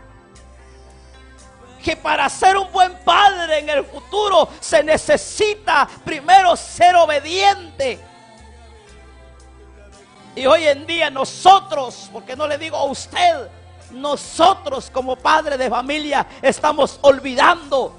[1.83, 7.99] que para ser un buen padre en el futuro se necesita primero ser obediente.
[10.35, 13.49] Y hoy en día nosotros, porque no le digo a usted,
[13.91, 17.99] nosotros como padre de familia estamos olvidando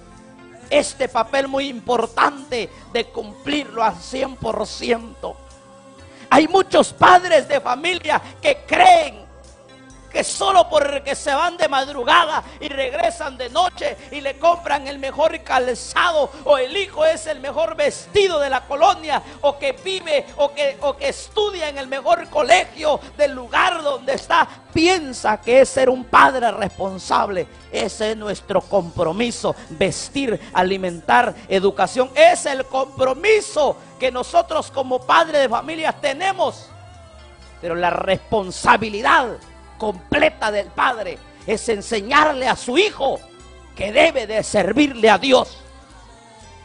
[0.69, 5.35] este papel muy importante de cumplirlo al 100%.
[6.31, 9.22] Hay muchos padres de familia que creen
[10.13, 14.99] que solo porque se van de madrugada y regresan de noche y le compran el
[14.99, 20.27] mejor calzado o el hijo es el mejor vestido de la colonia o que vive
[20.37, 25.61] o que, o que estudia en el mejor colegio del lugar donde está, piensa que
[25.61, 27.47] es ser un padre responsable.
[27.71, 32.11] Ese es nuestro compromiso, vestir, alimentar, educación.
[32.13, 36.69] Es el compromiso que nosotros como padres de familia tenemos.
[37.61, 39.37] Pero la responsabilidad
[39.83, 43.19] completa del Padre es enseñarle a su hijo
[43.75, 45.57] que debe de servirle a Dios.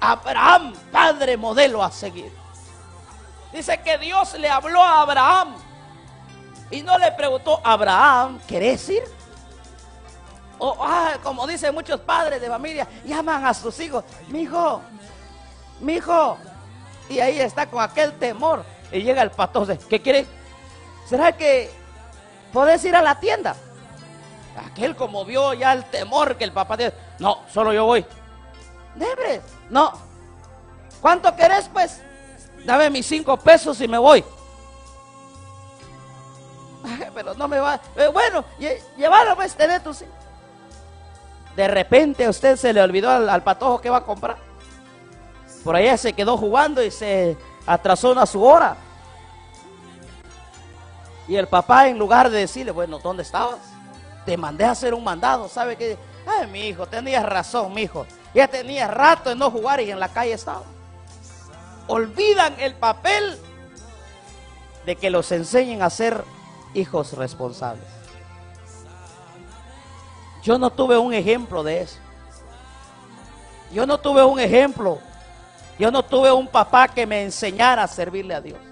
[0.00, 2.32] Abraham, padre modelo a seguir.
[3.52, 5.56] Dice que Dios le habló a Abraham
[6.70, 9.02] y no le preguntó, Abraham, ¿querés ir?
[10.58, 14.80] O, ah, como dicen muchos padres de familia, llaman a sus hijos, mi hijo,
[15.80, 16.38] mi hijo.
[17.08, 18.64] Y ahí está con aquel temor.
[18.92, 20.24] Y llega el patoso, ¿qué quiere?
[21.08, 21.77] ¿Será que
[22.52, 23.54] ¿Podés ir a la tienda?
[24.66, 28.04] Aquel como vio ya el temor que el papá dice, no, solo yo voy.
[28.94, 29.92] Debes, no.
[31.00, 32.00] ¿Cuánto querés pues?
[32.64, 34.24] Dame mis cinco pesos y me voy.
[37.14, 37.80] pero no me va.
[37.96, 38.44] Eh, bueno,
[38.96, 40.04] llévalo pues, tener tus
[41.56, 44.36] De repente a usted se le olvidó al, al patojo que va a comprar.
[45.64, 47.36] Por allá se quedó jugando y se
[47.66, 48.76] atrasó una su hora.
[51.28, 53.58] Y el papá, en lugar de decirle, bueno, ¿dónde estabas?
[54.24, 55.98] Te mandé a hacer un mandado, ¿sabe qué?
[56.26, 58.06] Ay, mi hijo, tenías razón, mi hijo.
[58.34, 60.64] Ya tenía rato de no jugar y en la calle estaba.
[61.86, 63.38] Olvidan el papel
[64.86, 66.24] de que los enseñen a ser
[66.74, 67.84] hijos responsables.
[70.42, 71.98] Yo no tuve un ejemplo de eso.
[73.70, 74.98] Yo no tuve un ejemplo.
[75.78, 78.67] Yo no tuve un papá que me enseñara a servirle a Dios.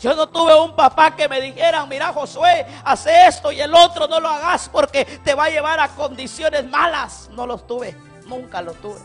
[0.00, 4.06] Yo no tuve un papá que me dijera, mira Josué, hace esto y el otro
[4.06, 7.28] no lo hagas porque te va a llevar a condiciones malas.
[7.32, 7.96] No los tuve,
[8.26, 9.00] nunca los tuve.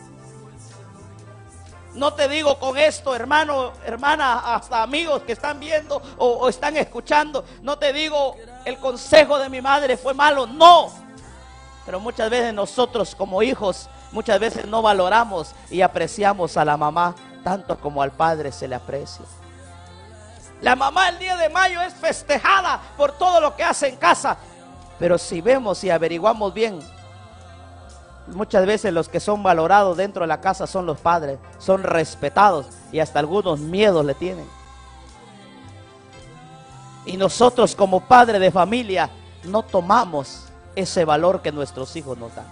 [1.95, 6.75] No te digo con esto, hermano, hermana, hasta amigos que están viendo o, o están
[6.77, 7.43] escuchando.
[7.61, 8.35] No te digo
[8.65, 10.91] el consejo de mi madre fue malo, no.
[11.85, 17.15] Pero muchas veces nosotros como hijos, muchas veces no valoramos y apreciamos a la mamá
[17.43, 19.25] tanto como al padre se le aprecia.
[20.63, 24.37] La mamá el día de mayo es festejada por todo lo que hace en casa.
[24.97, 26.79] Pero si vemos y averiguamos bien,
[28.27, 32.67] muchas veces los que son valorados dentro de la casa son los padres, son respetados
[32.93, 34.47] y hasta algunos miedos le tienen.
[37.05, 39.09] Y nosotros como padre de familia
[39.43, 40.45] no tomamos
[40.77, 42.47] ese valor que nuestros hijos nos dan.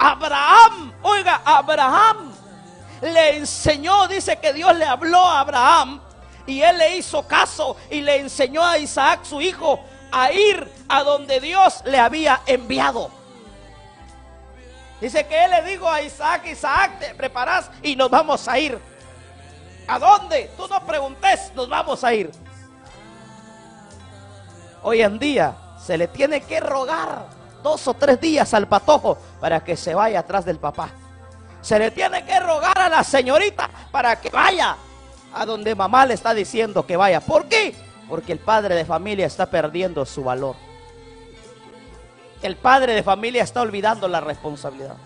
[0.00, 2.32] Abraham, oiga, Abraham
[3.00, 6.00] le enseñó, dice que Dios le habló a Abraham
[6.48, 9.80] y él le hizo caso y le enseñó a Isaac, su hijo,
[10.10, 13.10] a ir a donde Dios le había enviado.
[14.98, 18.80] Dice que él le dijo a Isaac, Isaac, te preparas y nos vamos a ir.
[19.86, 20.50] ¿A dónde?
[20.56, 22.30] Tú no preguntes, nos vamos a ir.
[24.82, 27.26] Hoy en día se le tiene que rogar
[27.62, 30.88] dos o tres días al patojo para que se vaya atrás del papá.
[31.60, 34.76] Se le tiene que rogar a la señorita para que vaya
[35.32, 37.20] a donde mamá le está diciendo que vaya.
[37.20, 37.74] ¿Por qué?
[38.08, 40.56] Porque el padre de familia está perdiendo su valor.
[42.42, 44.96] El padre de familia está olvidando la responsabilidad.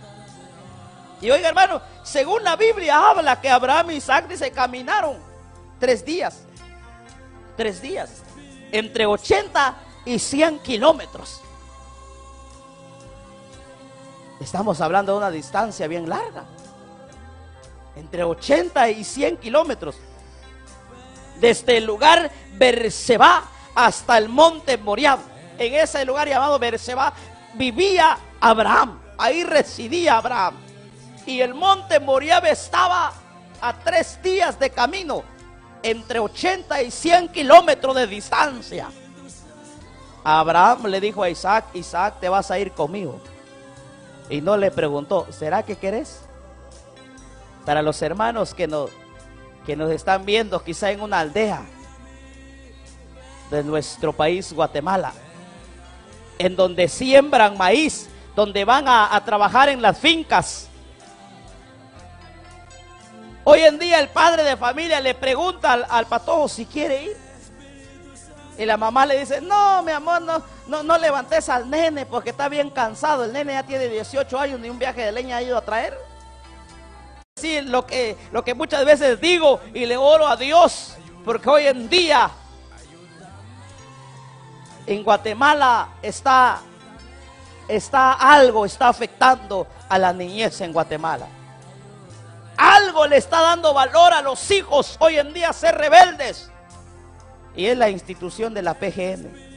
[1.20, 5.16] Y oiga hermano, según la Biblia habla que Abraham y Isaac dice caminaron
[5.78, 6.44] tres días.
[7.56, 8.22] Tres días.
[8.70, 11.40] Entre 80 y 100 kilómetros.
[14.40, 16.44] Estamos hablando de una distancia bien larga.
[17.94, 19.96] Entre 80 y 100 kilómetros
[21.40, 25.18] desde el lugar Berseba hasta el monte Moriab.
[25.58, 27.12] En ese lugar llamado Berseba
[27.54, 30.54] vivía Abraham, ahí residía Abraham.
[31.26, 33.12] Y el monte Moriab estaba
[33.60, 35.22] a tres días de camino,
[35.82, 38.88] entre 80 y 100 kilómetros de distancia.
[40.24, 43.20] Abraham le dijo a Isaac, Isaac, te vas a ir conmigo.
[44.28, 46.20] Y no le preguntó, ¿será que querés?
[47.64, 48.90] Para los hermanos que nos,
[49.66, 51.62] que nos están viendo quizá en una aldea
[53.50, 55.12] de nuestro país, Guatemala,
[56.38, 60.68] en donde siembran maíz, donde van a, a trabajar en las fincas.
[63.44, 67.16] Hoy en día el padre de familia le pregunta al, al patojo si quiere ir.
[68.58, 72.30] Y la mamá le dice, no, mi amor, no, no, no levantes al nene porque
[72.30, 73.24] está bien cansado.
[73.24, 75.98] El nene ya tiene 18 años, ni un viaje de leña ha ido a traer.
[77.42, 81.88] Lo que, lo que muchas veces digo y le oro a Dios, porque hoy en
[81.88, 82.30] día
[84.86, 86.60] en Guatemala está,
[87.66, 91.26] está algo, está afectando a la niñez en Guatemala.
[92.56, 96.48] Algo le está dando valor a los hijos hoy en día ser rebeldes.
[97.56, 99.50] Y es la institución de la PGN.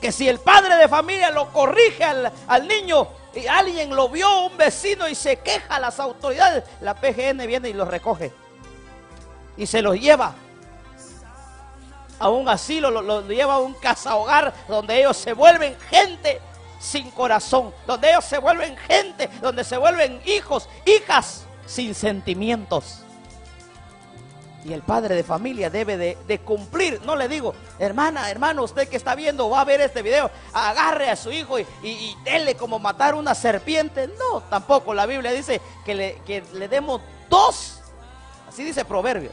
[0.00, 3.06] Que si el padre de familia lo corrige al, al niño
[3.36, 7.68] y alguien lo vio, un vecino, y se queja a las autoridades, la PGN viene
[7.68, 8.32] y lo recoge.
[9.56, 10.34] Y se los lleva
[12.18, 16.40] a un asilo, lo, lo lleva a un casa hogar donde ellos se vuelven gente
[16.80, 23.05] sin corazón, donde ellos se vuelven gente, donde se vuelven hijos, hijas sin sentimientos.
[24.66, 27.00] Y el padre de familia debe de, cumplir.
[27.04, 31.08] No le digo, hermana, hermano, usted que está viendo, va a ver este video, agarre
[31.08, 32.16] a su hijo y, y,
[32.58, 34.08] como matar una serpiente.
[34.18, 34.92] No, tampoco.
[34.92, 37.00] La Biblia dice que le, que le demos
[37.30, 37.80] dos,
[38.48, 39.30] así dice Proverbio,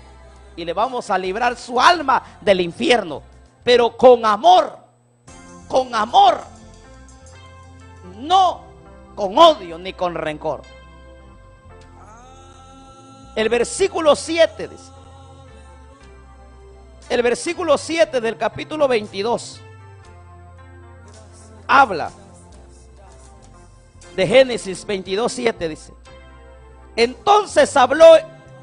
[0.56, 3.24] y le vamos a librar su alma del infierno.
[3.64, 4.78] Pero con amor,
[5.68, 6.42] con amor,
[8.18, 8.62] no
[9.16, 10.62] con odio ni con rencor.
[13.36, 14.93] El versículo 7 dice,
[17.10, 19.62] el versículo 7 del capítulo 22
[21.68, 22.12] habla
[24.16, 25.94] de Génesis 22, 7 dice.
[26.96, 28.06] Entonces habló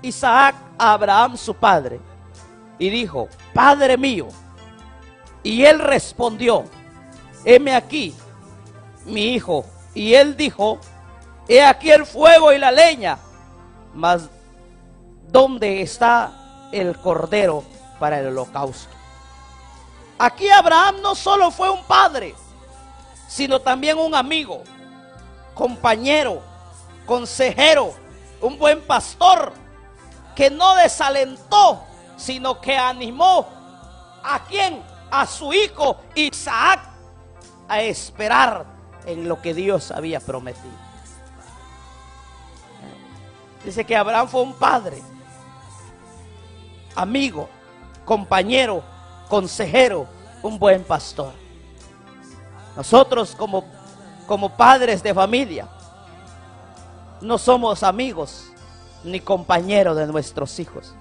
[0.02, 2.00] Isaac a Abraham su padre
[2.78, 4.28] y dijo, Padre mío.
[5.42, 6.64] Y él respondió,
[7.44, 8.14] heme aquí,
[9.06, 9.64] mi hijo.
[9.94, 10.78] Y él dijo,
[11.48, 13.18] he aquí el fuego y la leña,
[13.94, 14.28] mas
[15.28, 17.64] ¿dónde está el cordero
[18.00, 18.92] para el holocausto?
[20.18, 22.34] Aquí Abraham no solo fue un padre,
[23.28, 24.64] sino también un amigo,
[25.54, 26.42] compañero,
[27.06, 27.94] consejero,
[28.40, 29.52] un buen pastor,
[30.34, 31.84] que no desalentó,
[32.16, 33.48] sino que animó
[34.24, 36.80] a quien, a su hijo Isaac,
[37.68, 38.66] a esperar
[39.06, 40.90] en lo que Dios había prometido.
[43.64, 45.02] Dice que Abraham fue un padre,
[46.96, 47.48] amigo,
[48.10, 48.82] compañero,
[49.28, 50.04] consejero,
[50.42, 51.32] un buen pastor.
[52.74, 53.64] Nosotros como,
[54.26, 55.68] como padres de familia
[57.20, 58.46] no somos amigos
[59.04, 60.92] ni compañeros de nuestros hijos.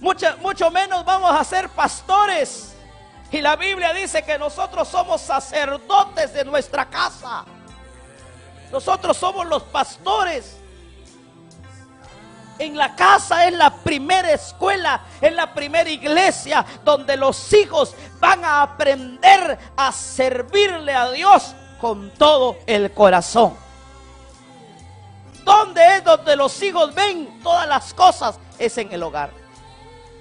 [0.00, 2.76] Mucho, mucho menos vamos a ser pastores.
[3.32, 7.44] Y la Biblia dice que nosotros somos sacerdotes de nuestra casa.
[8.70, 10.56] Nosotros somos los pastores.
[12.58, 18.44] En la casa es la primera escuela, es la primera iglesia donde los hijos van
[18.44, 23.56] a aprender a servirle a Dios con todo el corazón.
[25.44, 28.38] ¿Dónde es donde los hijos ven todas las cosas?
[28.58, 29.30] Es en el hogar.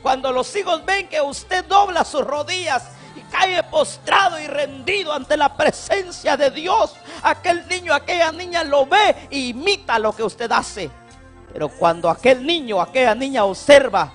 [0.02, 2.84] Cuando los hijos ven que usted dobla sus rodillas
[3.16, 8.88] y cae postrado y rendido ante la presencia de Dios, aquel niño, aquella niña lo
[8.88, 11.03] ve e imita lo que usted hace.
[11.54, 14.12] Pero cuando aquel niño, aquella niña observa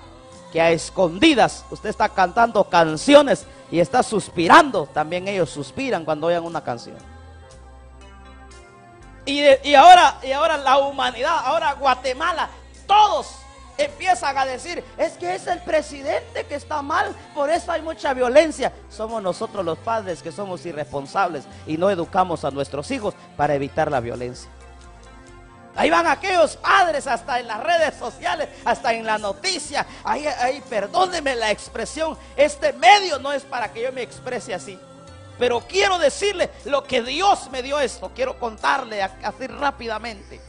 [0.51, 6.43] que a escondidas usted está cantando canciones y está suspirando, también ellos suspiran cuando oigan
[6.43, 6.97] una canción.
[9.25, 12.49] Y, y, ahora, y ahora la humanidad, ahora Guatemala,
[12.85, 13.39] todos
[13.77, 18.13] empiezan a decir, es que es el presidente que está mal, por eso hay mucha
[18.13, 18.73] violencia.
[18.89, 23.89] Somos nosotros los padres que somos irresponsables y no educamos a nuestros hijos para evitar
[23.89, 24.49] la violencia.
[25.75, 29.85] Ahí van aquellos padres hasta en las redes sociales, hasta en la noticia.
[30.03, 32.17] Ahí, ahí, perdóneme la expresión.
[32.35, 34.79] Este medio no es para que yo me exprese así.
[35.37, 38.11] Pero quiero decirle lo que Dios me dio esto.
[38.13, 40.41] Quiero contarle así rápidamente.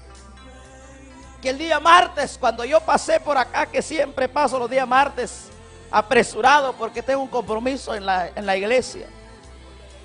[1.41, 5.49] Que el día martes, cuando yo pasé por acá, que siempre paso los días martes
[5.91, 9.07] apresurado porque tengo un compromiso en la, en la iglesia.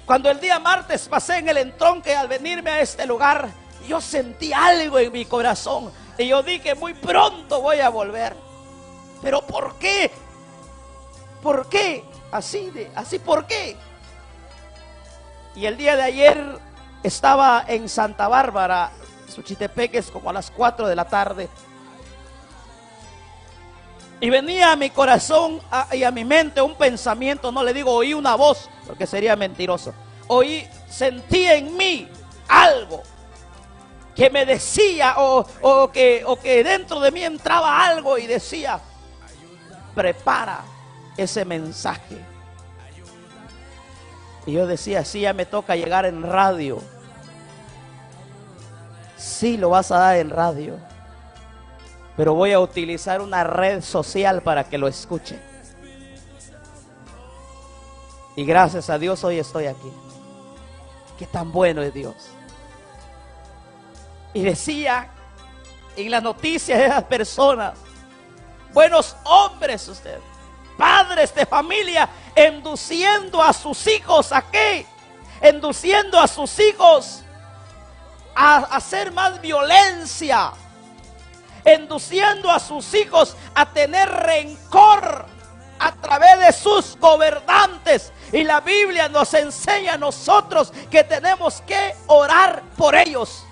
[0.05, 3.49] Cuando el día martes pasé en el entronque al venirme a este lugar,
[3.85, 5.91] yo sentí algo en mi corazón.
[6.17, 8.35] Y yo dije, muy pronto voy a volver.
[9.21, 10.11] Pero ¿por qué?
[11.41, 12.03] ¿Por qué?
[12.31, 13.77] Así de, así, ¿por qué?
[15.55, 16.59] Y el día de ayer
[17.03, 18.91] estaba en Santa Bárbara
[19.35, 21.49] Suchitepec es como a las 4 de la tarde.
[24.21, 25.59] Y venía a mi corazón
[25.91, 29.93] y a mi mente un pensamiento, no le digo oí una voz, porque sería mentiroso.
[30.27, 32.07] Oí, sentí en mí
[32.47, 33.03] algo
[34.15, 38.79] que me decía o, que, o que dentro de mí entraba algo y decía,
[39.93, 40.63] prepara
[41.17, 42.17] ese mensaje.
[44.45, 46.81] Y yo decía, sí, ya me toca llegar en radio.
[49.17, 50.77] Sí, lo vas a dar en radio.
[52.15, 55.39] Pero voy a utilizar una red social para que lo escuche.
[58.37, 59.91] Y gracias a Dios hoy estoy aquí.
[61.17, 62.34] Qué tan bueno es Dios.
[64.35, 65.07] Y decía
[65.95, 67.79] en las noticias de las personas,
[68.73, 70.19] buenos hombres usted,
[70.77, 74.85] padres de familia, induciendo a sus hijos a qué?
[75.41, 77.23] Induciendo a sus hijos
[78.35, 80.51] a hacer más violencia,
[81.65, 85.27] induciendo a sus hijos a tener rencor
[85.79, 88.11] a través de sus gobernantes.
[88.33, 93.44] Y la Biblia nos enseña a nosotros que tenemos que orar por ellos.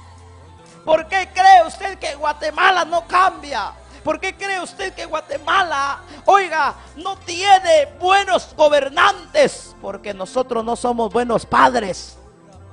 [0.86, 3.74] ¿Por qué cree usted que Guatemala no cambia?
[4.04, 9.76] ¿Por qué cree usted que Guatemala, oiga, no tiene buenos gobernantes?
[9.82, 12.18] Porque nosotros no somos buenos padres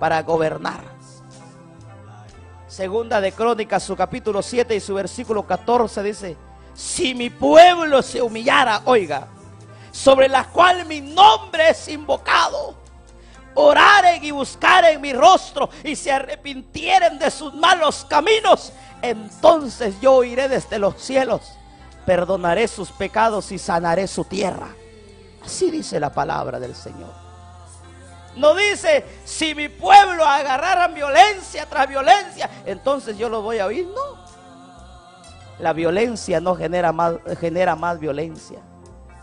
[0.00, 0.82] para gobernar.
[2.66, 6.36] Segunda de Crónicas, su capítulo 7 y su versículo 14 dice,
[6.74, 9.28] si mi pueblo se humillara, oiga,
[9.92, 12.74] sobre la cual mi nombre es invocado,
[13.54, 18.72] oraren y buscaren mi rostro y se arrepintieren de sus malos caminos,
[19.02, 21.42] entonces yo iré desde los cielos,
[22.06, 24.68] perdonaré sus pecados y sanaré su tierra.
[25.44, 27.12] Así dice la palabra del Señor.
[28.36, 33.86] No dice, si mi pueblo agarrara violencia tras violencia, entonces yo lo voy a oír.
[33.86, 34.20] No.
[35.58, 38.60] La violencia no genera más, genera más violencia.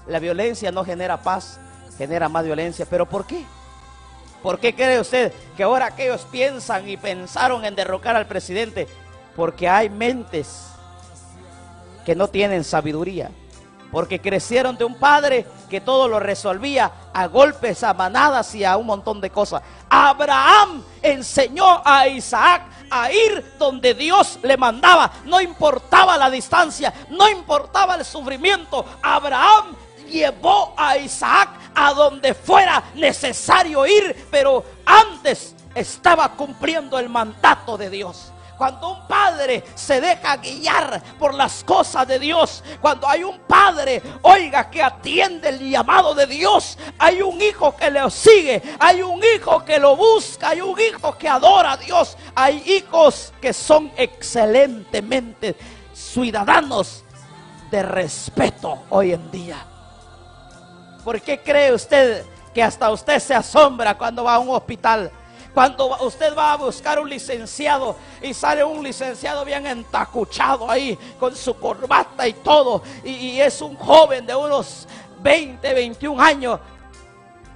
[0.07, 1.59] La violencia no genera paz,
[1.97, 2.85] genera más violencia.
[2.89, 3.45] ¿Pero por qué?
[4.47, 8.87] ¿Por qué cree usted que ahora aquellos piensan y pensaron en derrocar al presidente?
[9.35, 10.69] Porque hay mentes
[12.05, 13.29] que no tienen sabiduría.
[13.91, 18.77] Porque crecieron de un padre que todo lo resolvía a golpes, a manadas y a
[18.77, 19.63] un montón de cosas.
[19.89, 25.11] Abraham enseñó a Isaac a ir donde Dios le mandaba.
[25.25, 28.85] No importaba la distancia, no importaba el sufrimiento.
[29.01, 29.75] Abraham
[30.07, 37.89] llevó a Isaac a donde fuera necesario ir, pero antes estaba cumpliendo el mandato de
[37.89, 38.31] Dios.
[38.57, 44.01] Cuando un padre se deja guiar por las cosas de Dios, cuando hay un padre,
[44.23, 49.21] oiga, que atiende el llamado de Dios, hay un hijo que le sigue, hay un
[49.35, 53.91] hijo que lo busca, hay un hijo que adora a Dios, hay hijos que son
[53.95, 55.55] excelentemente
[55.93, 57.03] ciudadanos
[57.69, 59.76] de respeto hoy en día.
[61.07, 65.09] ¿Por qué cree usted que hasta usted se asombra cuando va a un hospital?
[65.53, 71.33] Cuando usted va a buscar un licenciado y sale un licenciado bien entacuchado ahí con
[71.33, 74.85] su corbata y todo, y, es un joven de unos
[75.21, 76.59] 20, 21 años,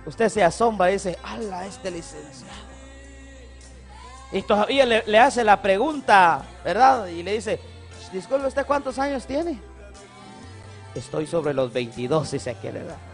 [0.05, 2.53] usted se asombra y dice, ¡Hala, este licenciado!
[4.31, 7.05] Y todavía le, le, hace la pregunta, ¿verdad?
[7.07, 7.59] Y le dice,
[8.13, 9.59] disculpe, ¿usted cuántos años tiene?
[10.95, 13.10] Estoy sobre los 22, dice aquel, ¿verdad?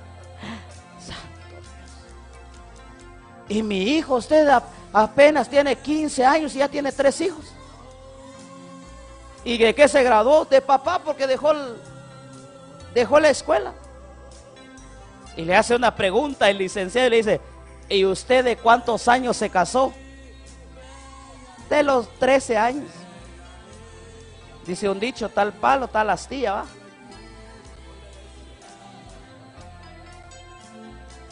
[3.49, 4.47] Y mi hijo, usted
[4.91, 7.45] apenas tiene 15 años y ya tiene tres hijos.
[9.43, 10.45] ¿Y de qué se graduó?
[10.45, 11.53] De papá porque dejó,
[12.93, 13.73] dejó la escuela.
[15.37, 17.41] Y le hace una pregunta el licenciado y le dice,
[17.87, 19.93] ¿y usted de cuántos años se casó?
[21.69, 22.89] De los 13 años.
[24.65, 26.65] Dice un dicho, tal palo, tal astilla, va.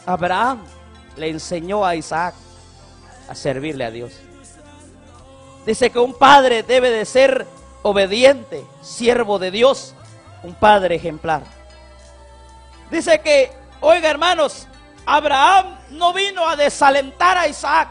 [0.06, 0.64] Abraham
[1.18, 2.36] le enseñó a Isaac
[3.30, 4.14] a servirle a Dios.
[5.66, 7.46] Dice que un padre debe de ser
[7.82, 9.96] obediente, siervo de Dios,
[10.44, 11.44] un padre ejemplar.
[12.92, 13.52] Dice que,
[13.82, 14.68] oiga hermanos,
[15.06, 17.90] Abraham no vino a desalentar a Isaac.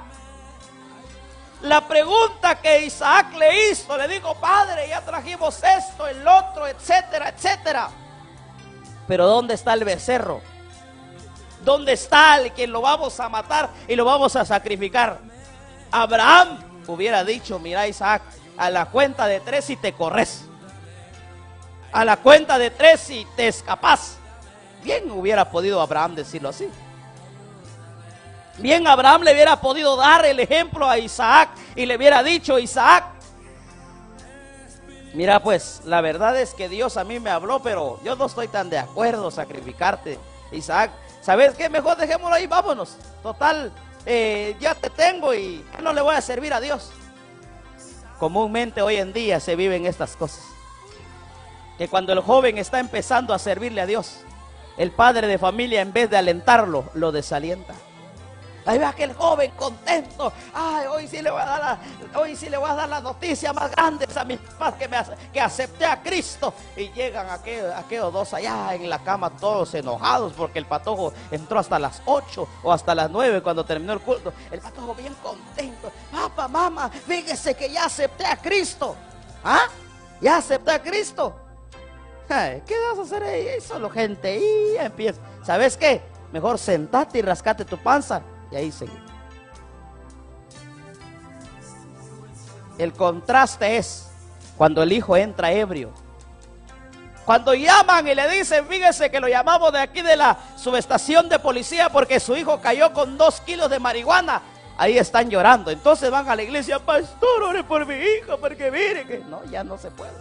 [1.63, 7.31] La pregunta que Isaac le hizo, le dijo, padre, ya trajimos esto, el otro, etcétera,
[7.31, 7.89] etcétera.
[9.09, 10.41] Pero ¿dónde está el becerro?
[11.65, 15.19] ¿Dónde está el que lo vamos a matar y lo vamos a sacrificar?
[15.91, 18.23] Abraham hubiera dicho, mira Isaac,
[18.57, 20.45] a la cuenta de tres y te corres.
[21.93, 24.19] A la cuenta de tres y te escapas.
[24.83, 26.69] Bien hubiera podido Abraham decirlo así.
[28.59, 33.15] Bien Abraham le hubiera podido dar el ejemplo a Isaac y le hubiera dicho, Isaac,
[35.15, 38.49] Mira, pues la verdad es que Dios a mí me habló, pero yo no estoy
[38.49, 40.19] tan de acuerdo sacrificarte,
[40.51, 40.91] Isaac.
[41.25, 41.71] ¿Sabes qué?
[41.71, 42.99] Mejor dejémoslo ahí, vámonos.
[43.23, 43.73] Total,
[44.05, 46.93] eh, ya te tengo y no le voy a servir a Dios.
[48.19, 50.45] Comúnmente hoy en día se viven estas cosas.
[51.79, 54.21] Que cuando el joven está empezando a servirle a Dios,
[54.77, 57.73] el padre de familia en vez de alentarlo, lo desalienta.
[58.67, 60.33] Ahí ve aquel joven contento.
[60.55, 63.01] Ay, hoy sí le voy a dar la, hoy sí le voy a dar la
[63.01, 64.97] noticia más grande a mis papás que, me,
[65.33, 66.55] que acepté a Cristo.
[66.77, 71.59] Y llegan aquellos, aquellos dos allá en la cama todos enojados porque el patojo entró
[71.59, 74.33] hasta las 8 o hasta las 9 cuando terminó el culto.
[74.51, 75.93] El patojo bien contento.
[76.11, 78.97] Papá, mamá, fíjese que ya acepté a Cristo.
[79.45, 79.67] ¿Ah?
[80.23, 81.35] Ya acepté a Cristo.
[82.27, 83.61] ¿Qué vas a hacer ahí?
[83.61, 84.39] Solo gente.
[84.39, 85.21] Y empieza.
[85.43, 86.01] ¿Sabes qué?
[86.33, 88.23] Mejor sentate y rascate tu panza
[88.57, 89.15] ahí seguimos.
[92.79, 94.11] El contraste es
[94.57, 95.93] cuando el hijo entra ebrio.
[97.25, 101.39] Cuando llaman y le dicen, fíjese que lo llamamos de aquí de la subestación de
[101.39, 104.43] policía porque su hijo cayó con dos kilos de marihuana.
[104.77, 105.71] Ahí están llorando.
[105.71, 109.65] Entonces van a la iglesia, pastor, ore por mi hijo porque mire que no, ya
[109.65, 110.13] no se puede.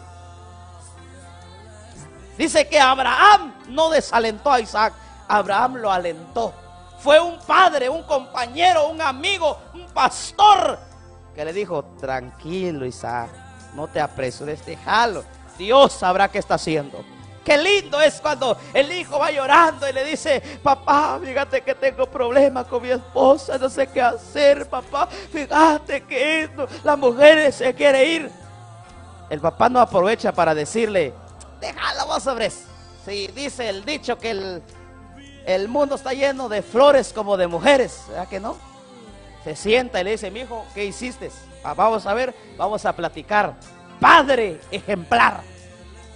[2.37, 4.93] Dice que Abraham no desalentó a Isaac,
[5.27, 6.53] Abraham lo alentó
[7.03, 10.79] fue un padre, un compañero, un amigo, un pastor
[11.35, 13.29] que le dijo, tranquilo Isaac,
[13.75, 15.23] no te apresures, déjalo.
[15.57, 17.03] Dios sabrá qué está haciendo.
[17.43, 22.05] Qué lindo es cuando el hijo va llorando y le dice, papá, fíjate que tengo
[22.05, 27.73] problemas con mi esposa, no sé qué hacer, papá, fíjate que esto, la mujer se
[27.73, 28.31] quiere ir.
[29.29, 31.13] El papá no aprovecha para decirle,
[31.59, 32.49] déjalo vos sobre.
[32.49, 34.63] Si dice el dicho que el
[35.45, 38.57] el mundo está lleno de flores como de mujeres, ¿verdad que no?
[39.43, 41.31] Se sienta y le dice, mi hijo, ¿qué hiciste?
[41.63, 43.55] Ah, vamos a ver, vamos a platicar.
[43.99, 45.41] Padre ejemplar,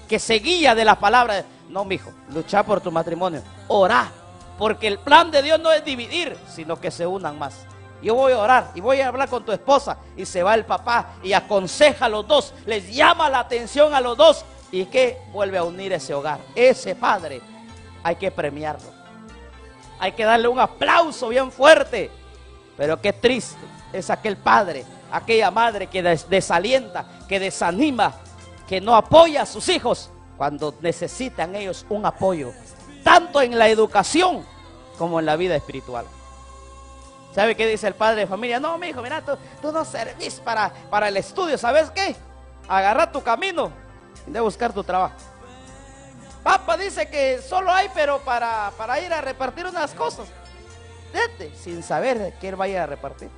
[0.08, 1.44] que seguía de la palabra.
[1.70, 3.42] No, mi hijo, lucha por tu matrimonio.
[3.68, 4.10] Orá,
[4.58, 7.66] porque el plan de Dios no es dividir, sino que se unan más.
[8.02, 9.98] Yo voy a orar y voy a hablar con tu esposa.
[10.16, 14.02] Y se va el papá y aconseja a los dos, les llama la atención a
[14.02, 14.46] los dos.
[14.72, 16.40] ¿Y que Vuelve a unir ese hogar.
[16.54, 17.42] Ese padre
[18.04, 18.97] hay que premiarlo.
[20.00, 22.12] Hay que darle un aplauso bien fuerte.
[22.76, 28.14] Pero qué triste es aquel padre, aquella madre que desalienta, que desanima,
[28.68, 32.54] que no apoya a sus hijos cuando necesitan ellos un apoyo,
[33.04, 34.46] tanto en la educación
[34.98, 36.06] como en la vida espiritual.
[37.34, 38.60] ¿Sabe qué dice el padre de familia?
[38.60, 42.16] No, mi hijo, mira, tú, no servís para, para el estudio, ¿sabes qué?
[42.68, 43.72] Agarra tu camino
[44.26, 45.16] de buscar tu trabajo.
[46.48, 50.30] Papa dice que solo hay, pero para, para ir a repartir unas cosas.
[51.12, 53.30] Vete, sin saber que él vaya a repartir.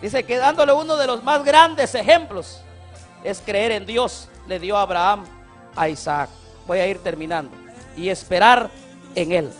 [0.00, 2.60] Dice que dándole uno de los más grandes ejemplos
[3.24, 4.28] es creer en Dios.
[4.46, 5.24] Le dio a Abraham
[5.74, 6.30] a Isaac.
[6.68, 7.50] Voy a ir terminando.
[7.96, 8.70] Y esperar
[9.16, 9.52] en él.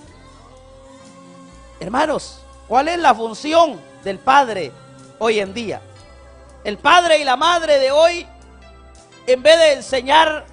[1.80, 4.70] Hermanos, ¿cuál es la función del padre
[5.18, 5.82] hoy en día?
[6.62, 8.24] El padre y la madre de hoy,
[9.26, 10.51] en vez de enseñar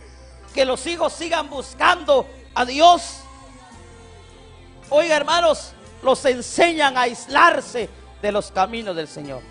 [0.53, 3.21] que los hijos sigan buscando a Dios.
[4.89, 7.89] Oiga, hermanos, los enseñan a aislarse
[8.21, 9.41] de los caminos del Señor.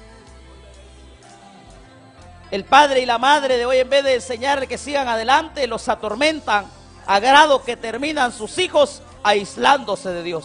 [2.50, 5.88] El padre y la madre de hoy, en vez de enseñarle que sigan adelante, los
[5.88, 6.66] atormentan
[7.06, 10.44] a grado que terminan sus hijos aislándose de Dios.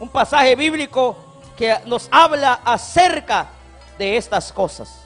[0.00, 1.16] Un pasaje bíblico
[1.56, 3.48] que nos habla acerca
[3.98, 5.00] de estas cosas.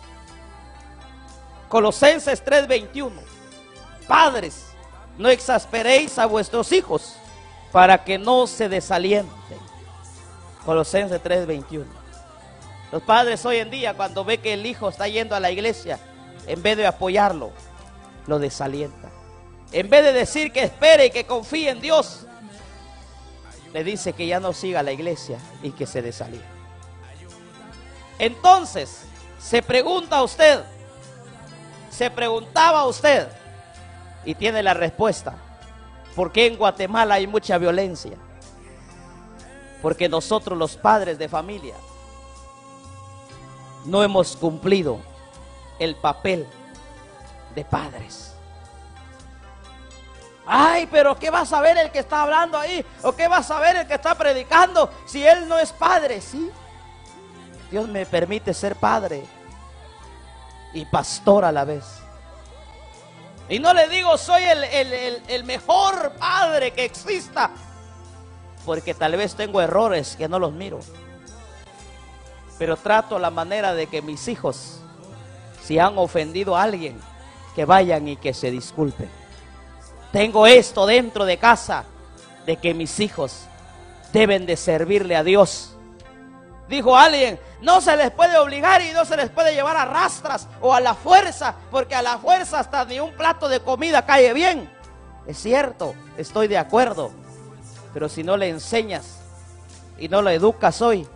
[1.68, 3.33] Colosenses 3:21.
[4.06, 4.66] Padres,
[5.18, 7.16] no exasperéis a vuestros hijos
[7.72, 9.58] para que no se desalienten.
[10.64, 11.84] Colosenses 3:21.
[12.92, 15.98] Los padres hoy en día cuando ve que el hijo está yendo a la iglesia,
[16.46, 17.50] en vez de apoyarlo,
[18.26, 19.10] lo desalienta.
[19.72, 22.26] En vez de decir que espere y que confíe en Dios,
[23.72, 26.46] le dice que ya no siga la iglesia y que se desaliente.
[28.18, 29.00] Entonces,
[29.40, 30.62] se pregunta usted,
[31.90, 33.28] se preguntaba usted,
[34.24, 35.34] y tiene la respuesta.
[36.14, 38.16] ¿Por qué en Guatemala hay mucha violencia?
[39.82, 41.74] Porque nosotros los padres de familia
[43.84, 44.98] no hemos cumplido
[45.78, 46.46] el papel
[47.54, 48.34] de padres.
[50.46, 52.84] Ay, pero ¿qué va a saber el que está hablando ahí?
[53.02, 56.20] ¿O qué va a saber el que está predicando si él no es padre?
[56.20, 56.50] Sí.
[57.70, 59.24] Dios me permite ser padre
[60.74, 62.03] y pastor a la vez.
[63.48, 67.50] Y no le digo soy el, mejor padre que exista,
[68.64, 70.80] porque tal vez tengo errores que no los miro.
[72.58, 74.78] Pero trato la manera de que mis hijos,
[75.62, 76.98] si han ofendido a alguien,
[77.54, 79.10] que vayan y que se disculpen.
[80.12, 81.84] Tengo esto dentro de casa
[82.46, 83.46] de que mis hijos
[84.12, 85.73] deben de servirle a Dios.
[86.68, 90.48] Dijo alguien, no se les puede obligar y no se les puede llevar a rastras
[90.60, 94.32] o a la fuerza, porque a la fuerza hasta ni un plato de comida cae
[94.32, 94.70] bien.
[95.26, 97.10] Es cierto, estoy de acuerdo,
[97.92, 99.20] pero si no le enseñas
[99.98, 101.06] y no lo educas hoy,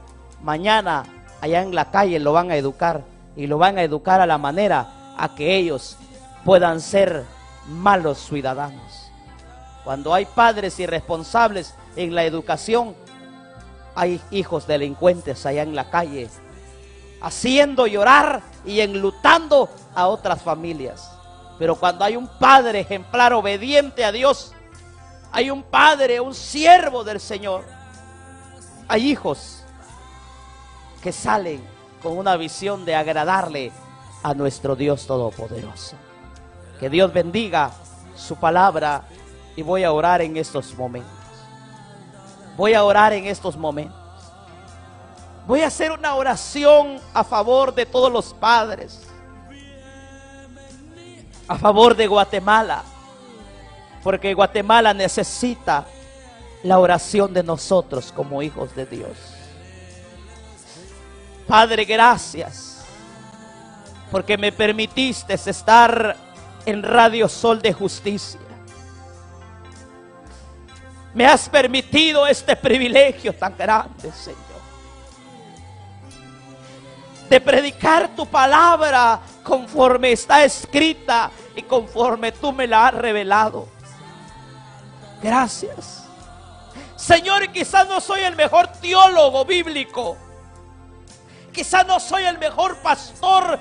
[0.43, 1.05] mañana
[1.41, 3.03] allá en la calle lo van a educar
[3.37, 5.97] y lo van a educar a la manera a que ellos
[6.45, 7.25] puedan ser
[7.69, 9.11] malos ciudadanos.
[9.85, 12.95] Cuando hay padres irresponsables en la educación,
[13.99, 16.31] hay hijos delincuentes allá en la calle,
[17.21, 21.11] haciendo llorar y enlutando a otras familias.
[21.59, 24.53] Pero cuando hay un padre ejemplar obediente a Dios,
[25.33, 27.65] hay un padre, un siervo del Señor,
[28.87, 29.65] hay hijos
[31.03, 31.61] que salen
[32.01, 33.73] con una visión de agradarle
[34.23, 35.97] a nuestro Dios Todopoderoso.
[36.79, 37.73] Que Dios bendiga
[38.15, 39.03] su palabra
[39.57, 41.18] y voy a orar en estos momentos.
[42.59, 43.97] Voy a orar en estos momentos.
[45.47, 49.01] Voy a hacer una oración a favor de todos los padres.
[51.47, 52.83] A favor de Guatemala.
[54.03, 55.87] Porque Guatemala necesita
[56.65, 59.17] la oración de nosotros como hijos de Dios.
[61.47, 62.85] Padre, gracias.
[64.11, 66.17] Porque me permitiste estar
[66.67, 68.48] en Radio Sol de Justicia.
[71.15, 74.39] Me has permitido este privilegio tan grande, Señor.
[77.29, 83.69] De predicar tu palabra conforme está escrita y conforme tú me la has revelado.
[85.23, 86.05] Gracias.
[86.97, 90.17] Señor, quizás no soy el mejor teólogo bíblico.
[91.59, 93.59] Quizás no soy el mejor pastor,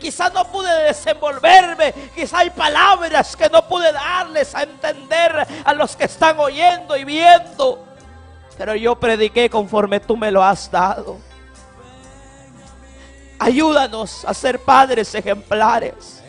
[0.00, 5.94] quizás no pude desenvolverme, quizás hay palabras que no pude darles a entender a los
[5.94, 7.86] que están oyendo y viendo.
[8.58, 11.18] Pero yo prediqué conforme tú me lo has dado.
[13.38, 16.24] Ayúdanos a ser padres ejemplares.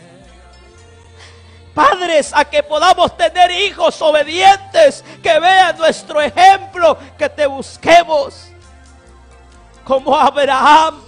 [1.73, 8.49] Padres, a que podamos tener hijos obedientes, que vean nuestro ejemplo, que te busquemos
[9.83, 11.06] como Abraham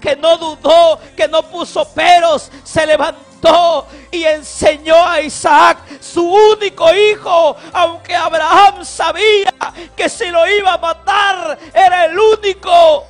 [0.00, 6.92] que no dudó, que no puso peros, se levantó y enseñó a Isaac, su único
[6.94, 9.54] hijo, aunque Abraham sabía
[9.96, 13.04] que si lo iba a matar, era el único.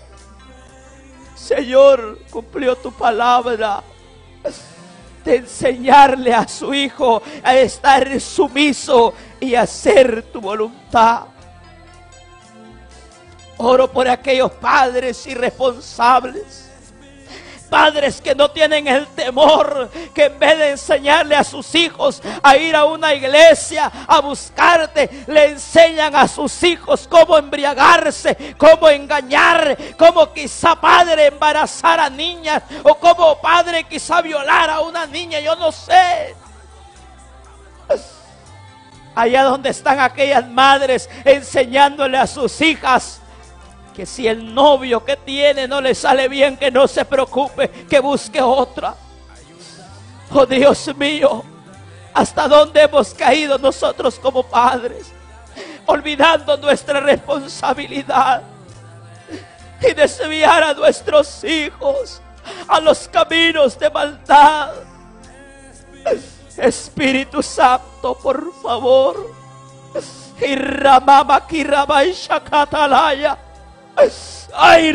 [1.34, 3.82] Señor, cumplió tu palabra
[5.24, 11.24] de enseñarle a su hijo a estar sumiso y hacer tu voluntad.
[13.56, 16.69] Oro por aquellos padres irresponsables
[17.70, 22.56] Padres que no tienen el temor, que en vez de enseñarle a sus hijos a
[22.56, 29.78] ir a una iglesia a buscarte, le enseñan a sus hijos cómo embriagarse, cómo engañar,
[29.96, 35.54] cómo quizá padre embarazar a niñas o como padre quizá violar a una niña, yo
[35.54, 36.34] no sé.
[39.14, 43.20] Allá donde están aquellas madres enseñándole a sus hijas
[44.00, 48.00] que si el novio que tiene no le sale bien, que no se preocupe, que
[48.00, 48.94] busque otra.
[50.32, 51.44] Oh Dios mío,
[52.14, 55.12] ¿hasta dónde hemos caído nosotros como padres?
[55.84, 58.40] Olvidando nuestra responsabilidad
[59.82, 62.22] y desviar a nuestros hijos
[62.68, 64.72] a los caminos de maldad.
[66.56, 69.30] Espíritu Santo, por favor.
[70.40, 73.49] Y Ramama y Shakatalaya
[74.52, 74.92] Ay,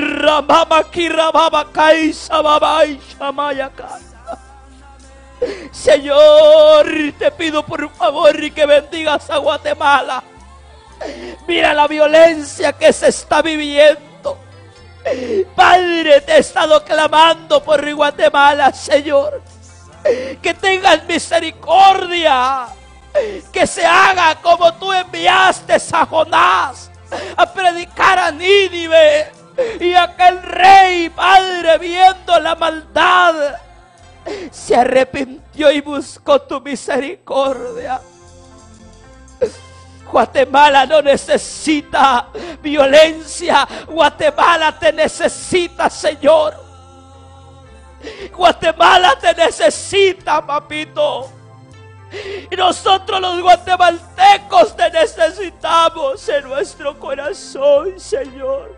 [2.41, 3.71] Babai, Shamaya,
[5.71, 6.87] Señor,
[7.17, 10.23] te pido por favor y que bendigas a Guatemala.
[11.47, 14.39] Mira la violencia que se está viviendo.
[15.55, 19.41] Padre, te he estado clamando por Guatemala, Señor.
[20.41, 22.67] Que tengas misericordia.
[23.51, 26.91] Que se haga como tú enviaste a Jonás
[27.37, 29.31] a predicar a Nínive.
[29.79, 33.55] Y aquel rey, padre, viendo la maldad,
[34.51, 38.01] se arrepintió y buscó tu misericordia.
[40.11, 42.27] Guatemala no necesita
[42.61, 43.67] violencia.
[43.87, 46.55] Guatemala te necesita, Señor.
[48.31, 51.29] Guatemala te necesita, papito.
[52.49, 58.77] Y nosotros los guatemaltecos te necesitamos en nuestro corazón, Señor.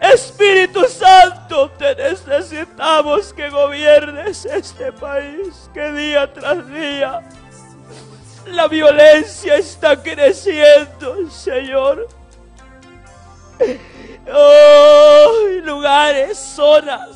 [0.00, 7.22] Espíritu Santo, te necesitamos que gobiernes este país, que día tras día
[8.46, 12.08] la violencia está creciendo, Señor.
[14.32, 15.30] Oh,
[15.62, 17.08] lugares, zonas,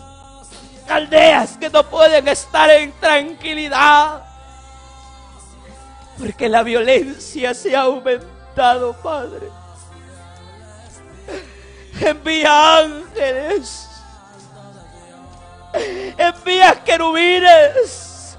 [0.89, 4.26] aldeas que no pueden estar en tranquilidad.
[6.19, 9.49] Porque la violencia se ha aumentado, Padre.
[12.01, 13.89] Envía ángeles.
[16.17, 18.37] Envía querubines.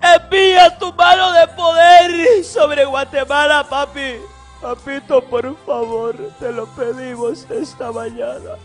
[0.00, 4.16] Envía tu mano de poder sobre Guatemala, papi.
[4.60, 8.56] Papito, por favor, te lo pedimos esta mañana.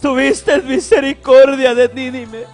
[0.00, 2.46] Tuviste misericordia de Nínive.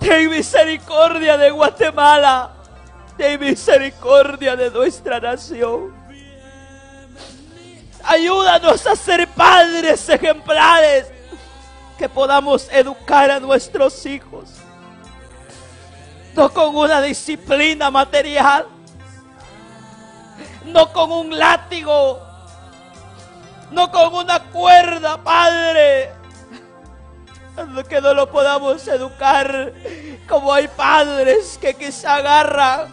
[0.00, 2.52] Ten misericordia de Guatemala.
[3.16, 5.94] Ten misericordia de nuestra nación.
[8.02, 11.06] Ayúdanos a ser padres ejemplares
[11.96, 14.64] que podamos educar a nuestros hijos
[16.34, 18.66] no con una disciplina material,
[20.66, 22.20] no con un látigo,
[23.74, 26.10] no con una cuerda, Padre,
[27.88, 29.72] que no lo podamos educar
[30.28, 32.88] como hay padres que quizá agarran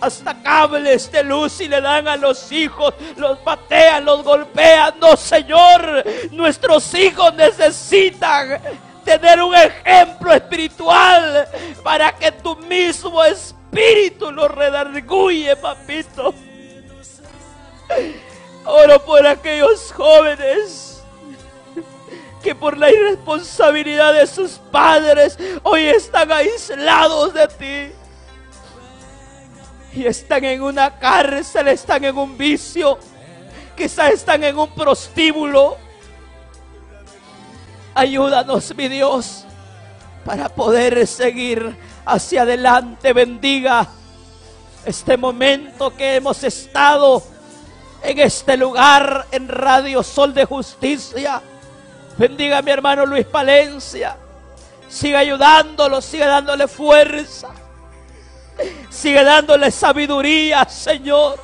[0.00, 4.94] hasta cables de luz y le dan a los hijos, los patean, los golpean.
[4.98, 8.60] No, Señor, nuestros hijos necesitan
[9.04, 11.48] tener un ejemplo espiritual
[11.84, 16.34] para que tu mismo espíritu lo redarguye, papito.
[18.64, 21.02] Oro por aquellos jóvenes
[22.42, 27.94] que por la irresponsabilidad de sus padres hoy están aislados de ti.
[29.92, 32.98] Y están en una cárcel, están en un vicio,
[33.76, 35.76] quizás están en un prostíbulo
[37.94, 39.44] Ayúdanos, mi Dios,
[40.24, 43.12] para poder seguir hacia adelante.
[43.12, 43.88] Bendiga
[44.84, 47.22] este momento que hemos estado
[48.02, 51.40] en este lugar en Radio Sol de Justicia.
[52.16, 54.16] Bendiga a mi hermano Luis Palencia.
[54.88, 57.48] Siga ayudándolo, siga dándole fuerza.
[58.90, 61.38] Sigue dándole sabiduría, Señor.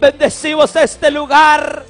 [0.00, 1.84] Bendecimos este lugar.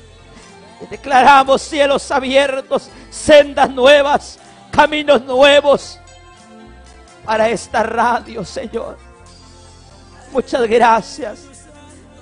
[0.81, 4.39] Y declaramos cielos abiertos sendas nuevas,
[4.73, 5.99] caminos nuevos
[7.24, 8.99] para esta radio, Señor.
[10.33, 11.52] Muchas gracias.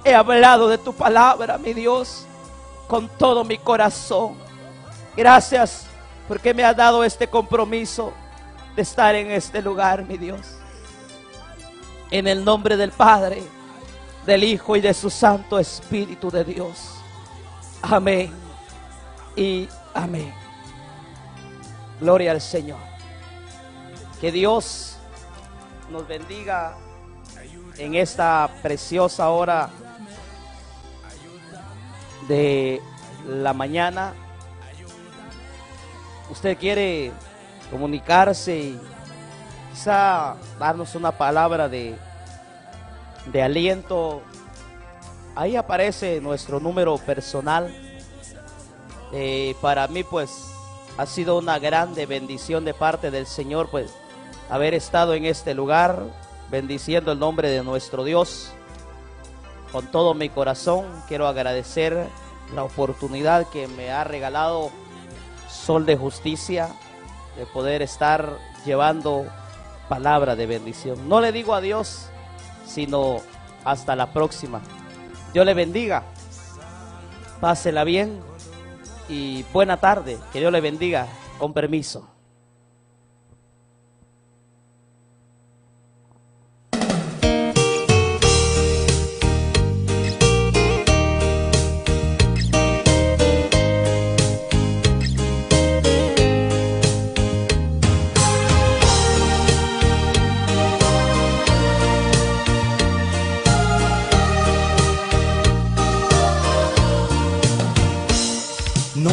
[0.04, 2.26] He hablado de tu palabra, mi Dios,
[2.88, 4.34] con todo mi corazón.
[5.16, 5.86] Gracias
[6.26, 8.12] porque me has dado este compromiso
[8.74, 10.40] de estar en este lugar, mi Dios.
[12.10, 13.42] En el nombre del Padre,
[14.24, 16.94] del Hijo y de su Santo Espíritu de Dios.
[17.82, 18.32] Amén
[19.36, 20.32] y amén.
[22.00, 22.78] Gloria al Señor.
[24.20, 24.96] Que Dios
[25.90, 26.74] nos bendiga
[27.76, 29.70] en esta preciosa hora
[32.30, 32.80] de
[33.26, 34.14] la mañana.
[36.30, 37.10] Usted quiere
[37.72, 38.80] comunicarse y
[39.72, 41.96] quizá darnos una palabra de,
[43.32, 44.22] de aliento.
[45.34, 47.74] Ahí aparece nuestro número personal.
[49.12, 50.30] Eh, para mí, pues,
[50.98, 53.90] ha sido una grande bendición de parte del Señor, pues,
[54.48, 56.04] haber estado en este lugar,
[56.48, 58.52] bendiciendo el nombre de nuestro Dios.
[59.72, 62.08] Con todo mi corazón quiero agradecer
[62.54, 64.70] la oportunidad que me ha regalado
[65.48, 66.68] Sol de Justicia
[67.36, 69.26] de poder estar llevando
[69.88, 71.08] palabra de bendición.
[71.08, 72.08] No le digo adiós,
[72.66, 73.18] sino
[73.64, 74.60] hasta la próxima.
[75.32, 76.04] Dios le bendiga.
[77.40, 78.20] Pásela bien
[79.08, 80.18] y buena tarde.
[80.32, 81.06] Que Dios le bendiga.
[81.38, 82.09] Con permiso.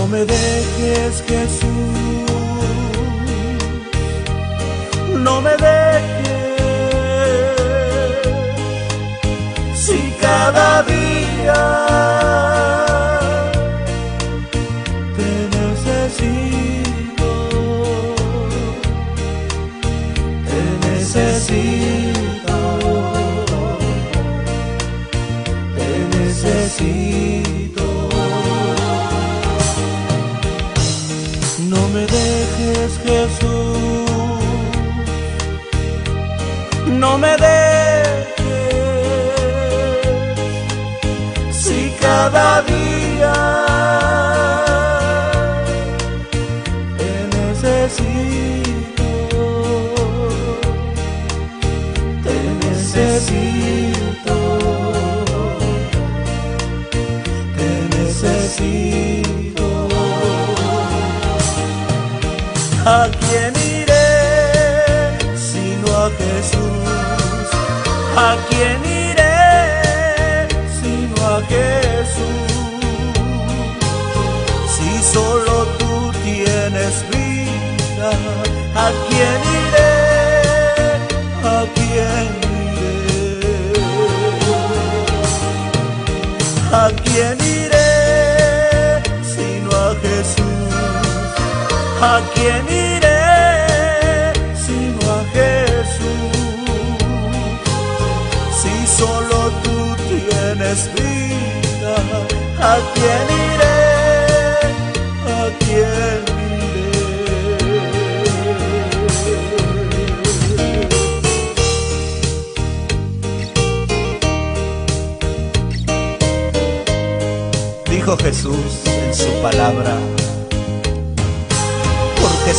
[0.09, 1.67] Me dejes Jesús,
[5.15, 5.76] no me dejes,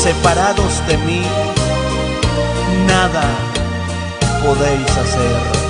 [0.09, 1.22] separados de mí,
[2.86, 3.24] nada
[4.43, 5.67] podéis hacer.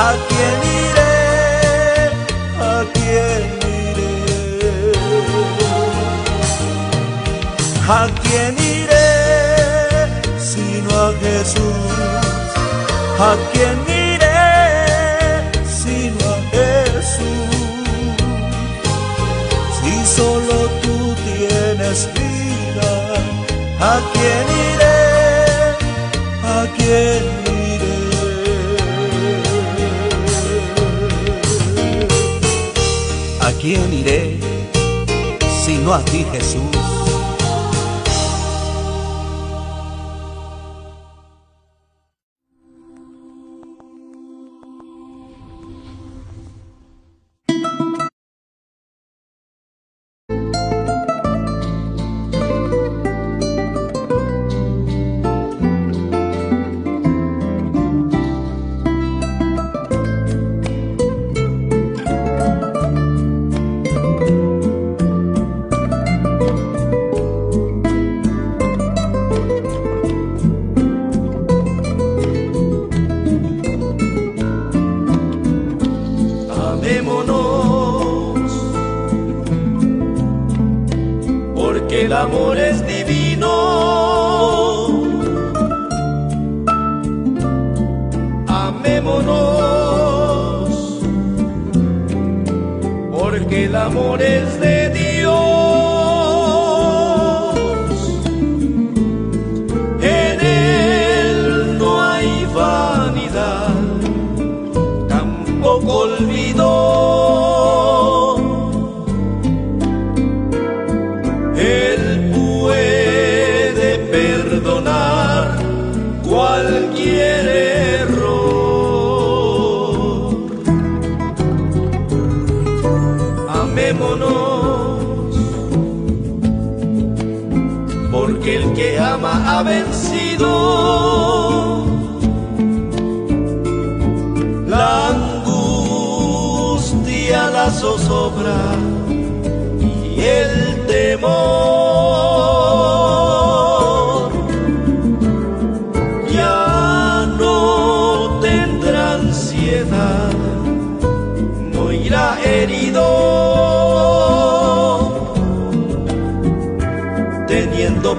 [0.00, 1.16] ¿A quién iré?
[2.60, 3.42] ¿A quién
[3.80, 4.12] iré?
[7.88, 9.10] ¿A quién iré
[10.38, 11.90] sino a Jesús?
[13.18, 14.40] ¿A quién iré
[15.66, 17.56] sino a Jesús?
[19.80, 20.96] Si solo tú
[21.26, 22.90] tienes vida,
[23.80, 25.00] ¿a quién iré?
[26.44, 27.37] ¿A quién?
[33.68, 34.38] quién iré
[35.66, 36.87] sino a ti Jesús?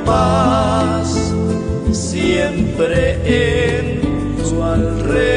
[0.09, 1.07] Paz
[1.91, 2.99] siempre
[3.41, 4.01] en
[4.43, 5.29] su alrededor.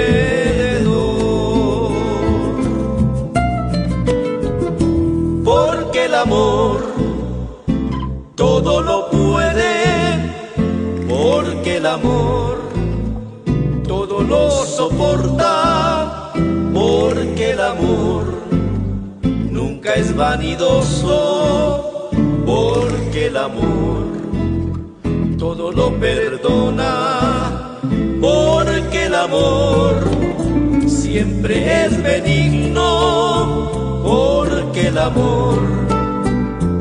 [5.45, 6.79] Porque el amor
[8.35, 9.75] todo lo puede,
[11.17, 12.57] porque el amor
[13.87, 16.33] todo lo soporta,
[16.73, 18.25] porque el amor
[19.59, 22.11] nunca es vanidoso,
[22.47, 23.82] porque el amor
[25.63, 27.79] todo lo perdona,
[28.21, 29.95] porque el amor
[30.89, 32.83] siempre es benigno,
[34.03, 35.61] porque el amor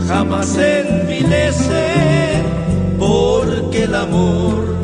[0.08, 2.42] jamás envilece,
[2.98, 4.78] porque el amor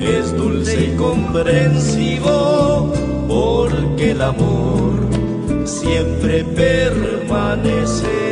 [0.00, 2.92] es dulce y comprensivo,
[3.28, 5.06] porque el amor
[5.64, 8.29] siempre permanece.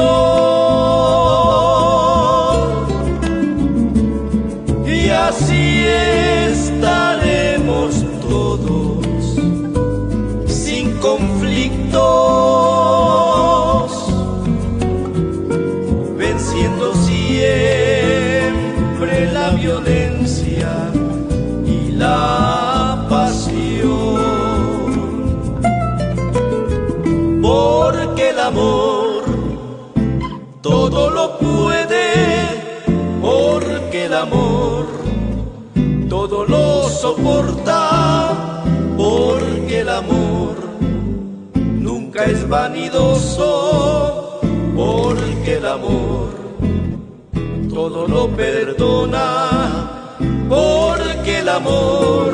[0.00, 0.39] Ilusión
[42.50, 44.40] vanidoso,
[44.74, 46.30] porque el amor
[47.72, 49.88] todo lo perdona,
[50.48, 52.32] porque el amor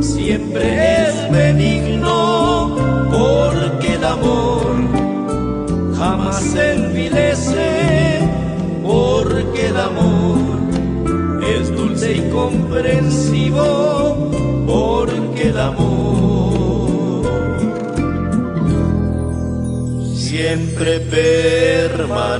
[0.00, 2.74] siempre es benigno,
[3.10, 4.72] porque el amor
[5.98, 8.20] jamás envilece,
[8.82, 10.38] porque el amor
[11.54, 14.30] es dulce y comprensivo,
[14.66, 16.27] porque el amor
[20.48, 22.38] siempre permanece.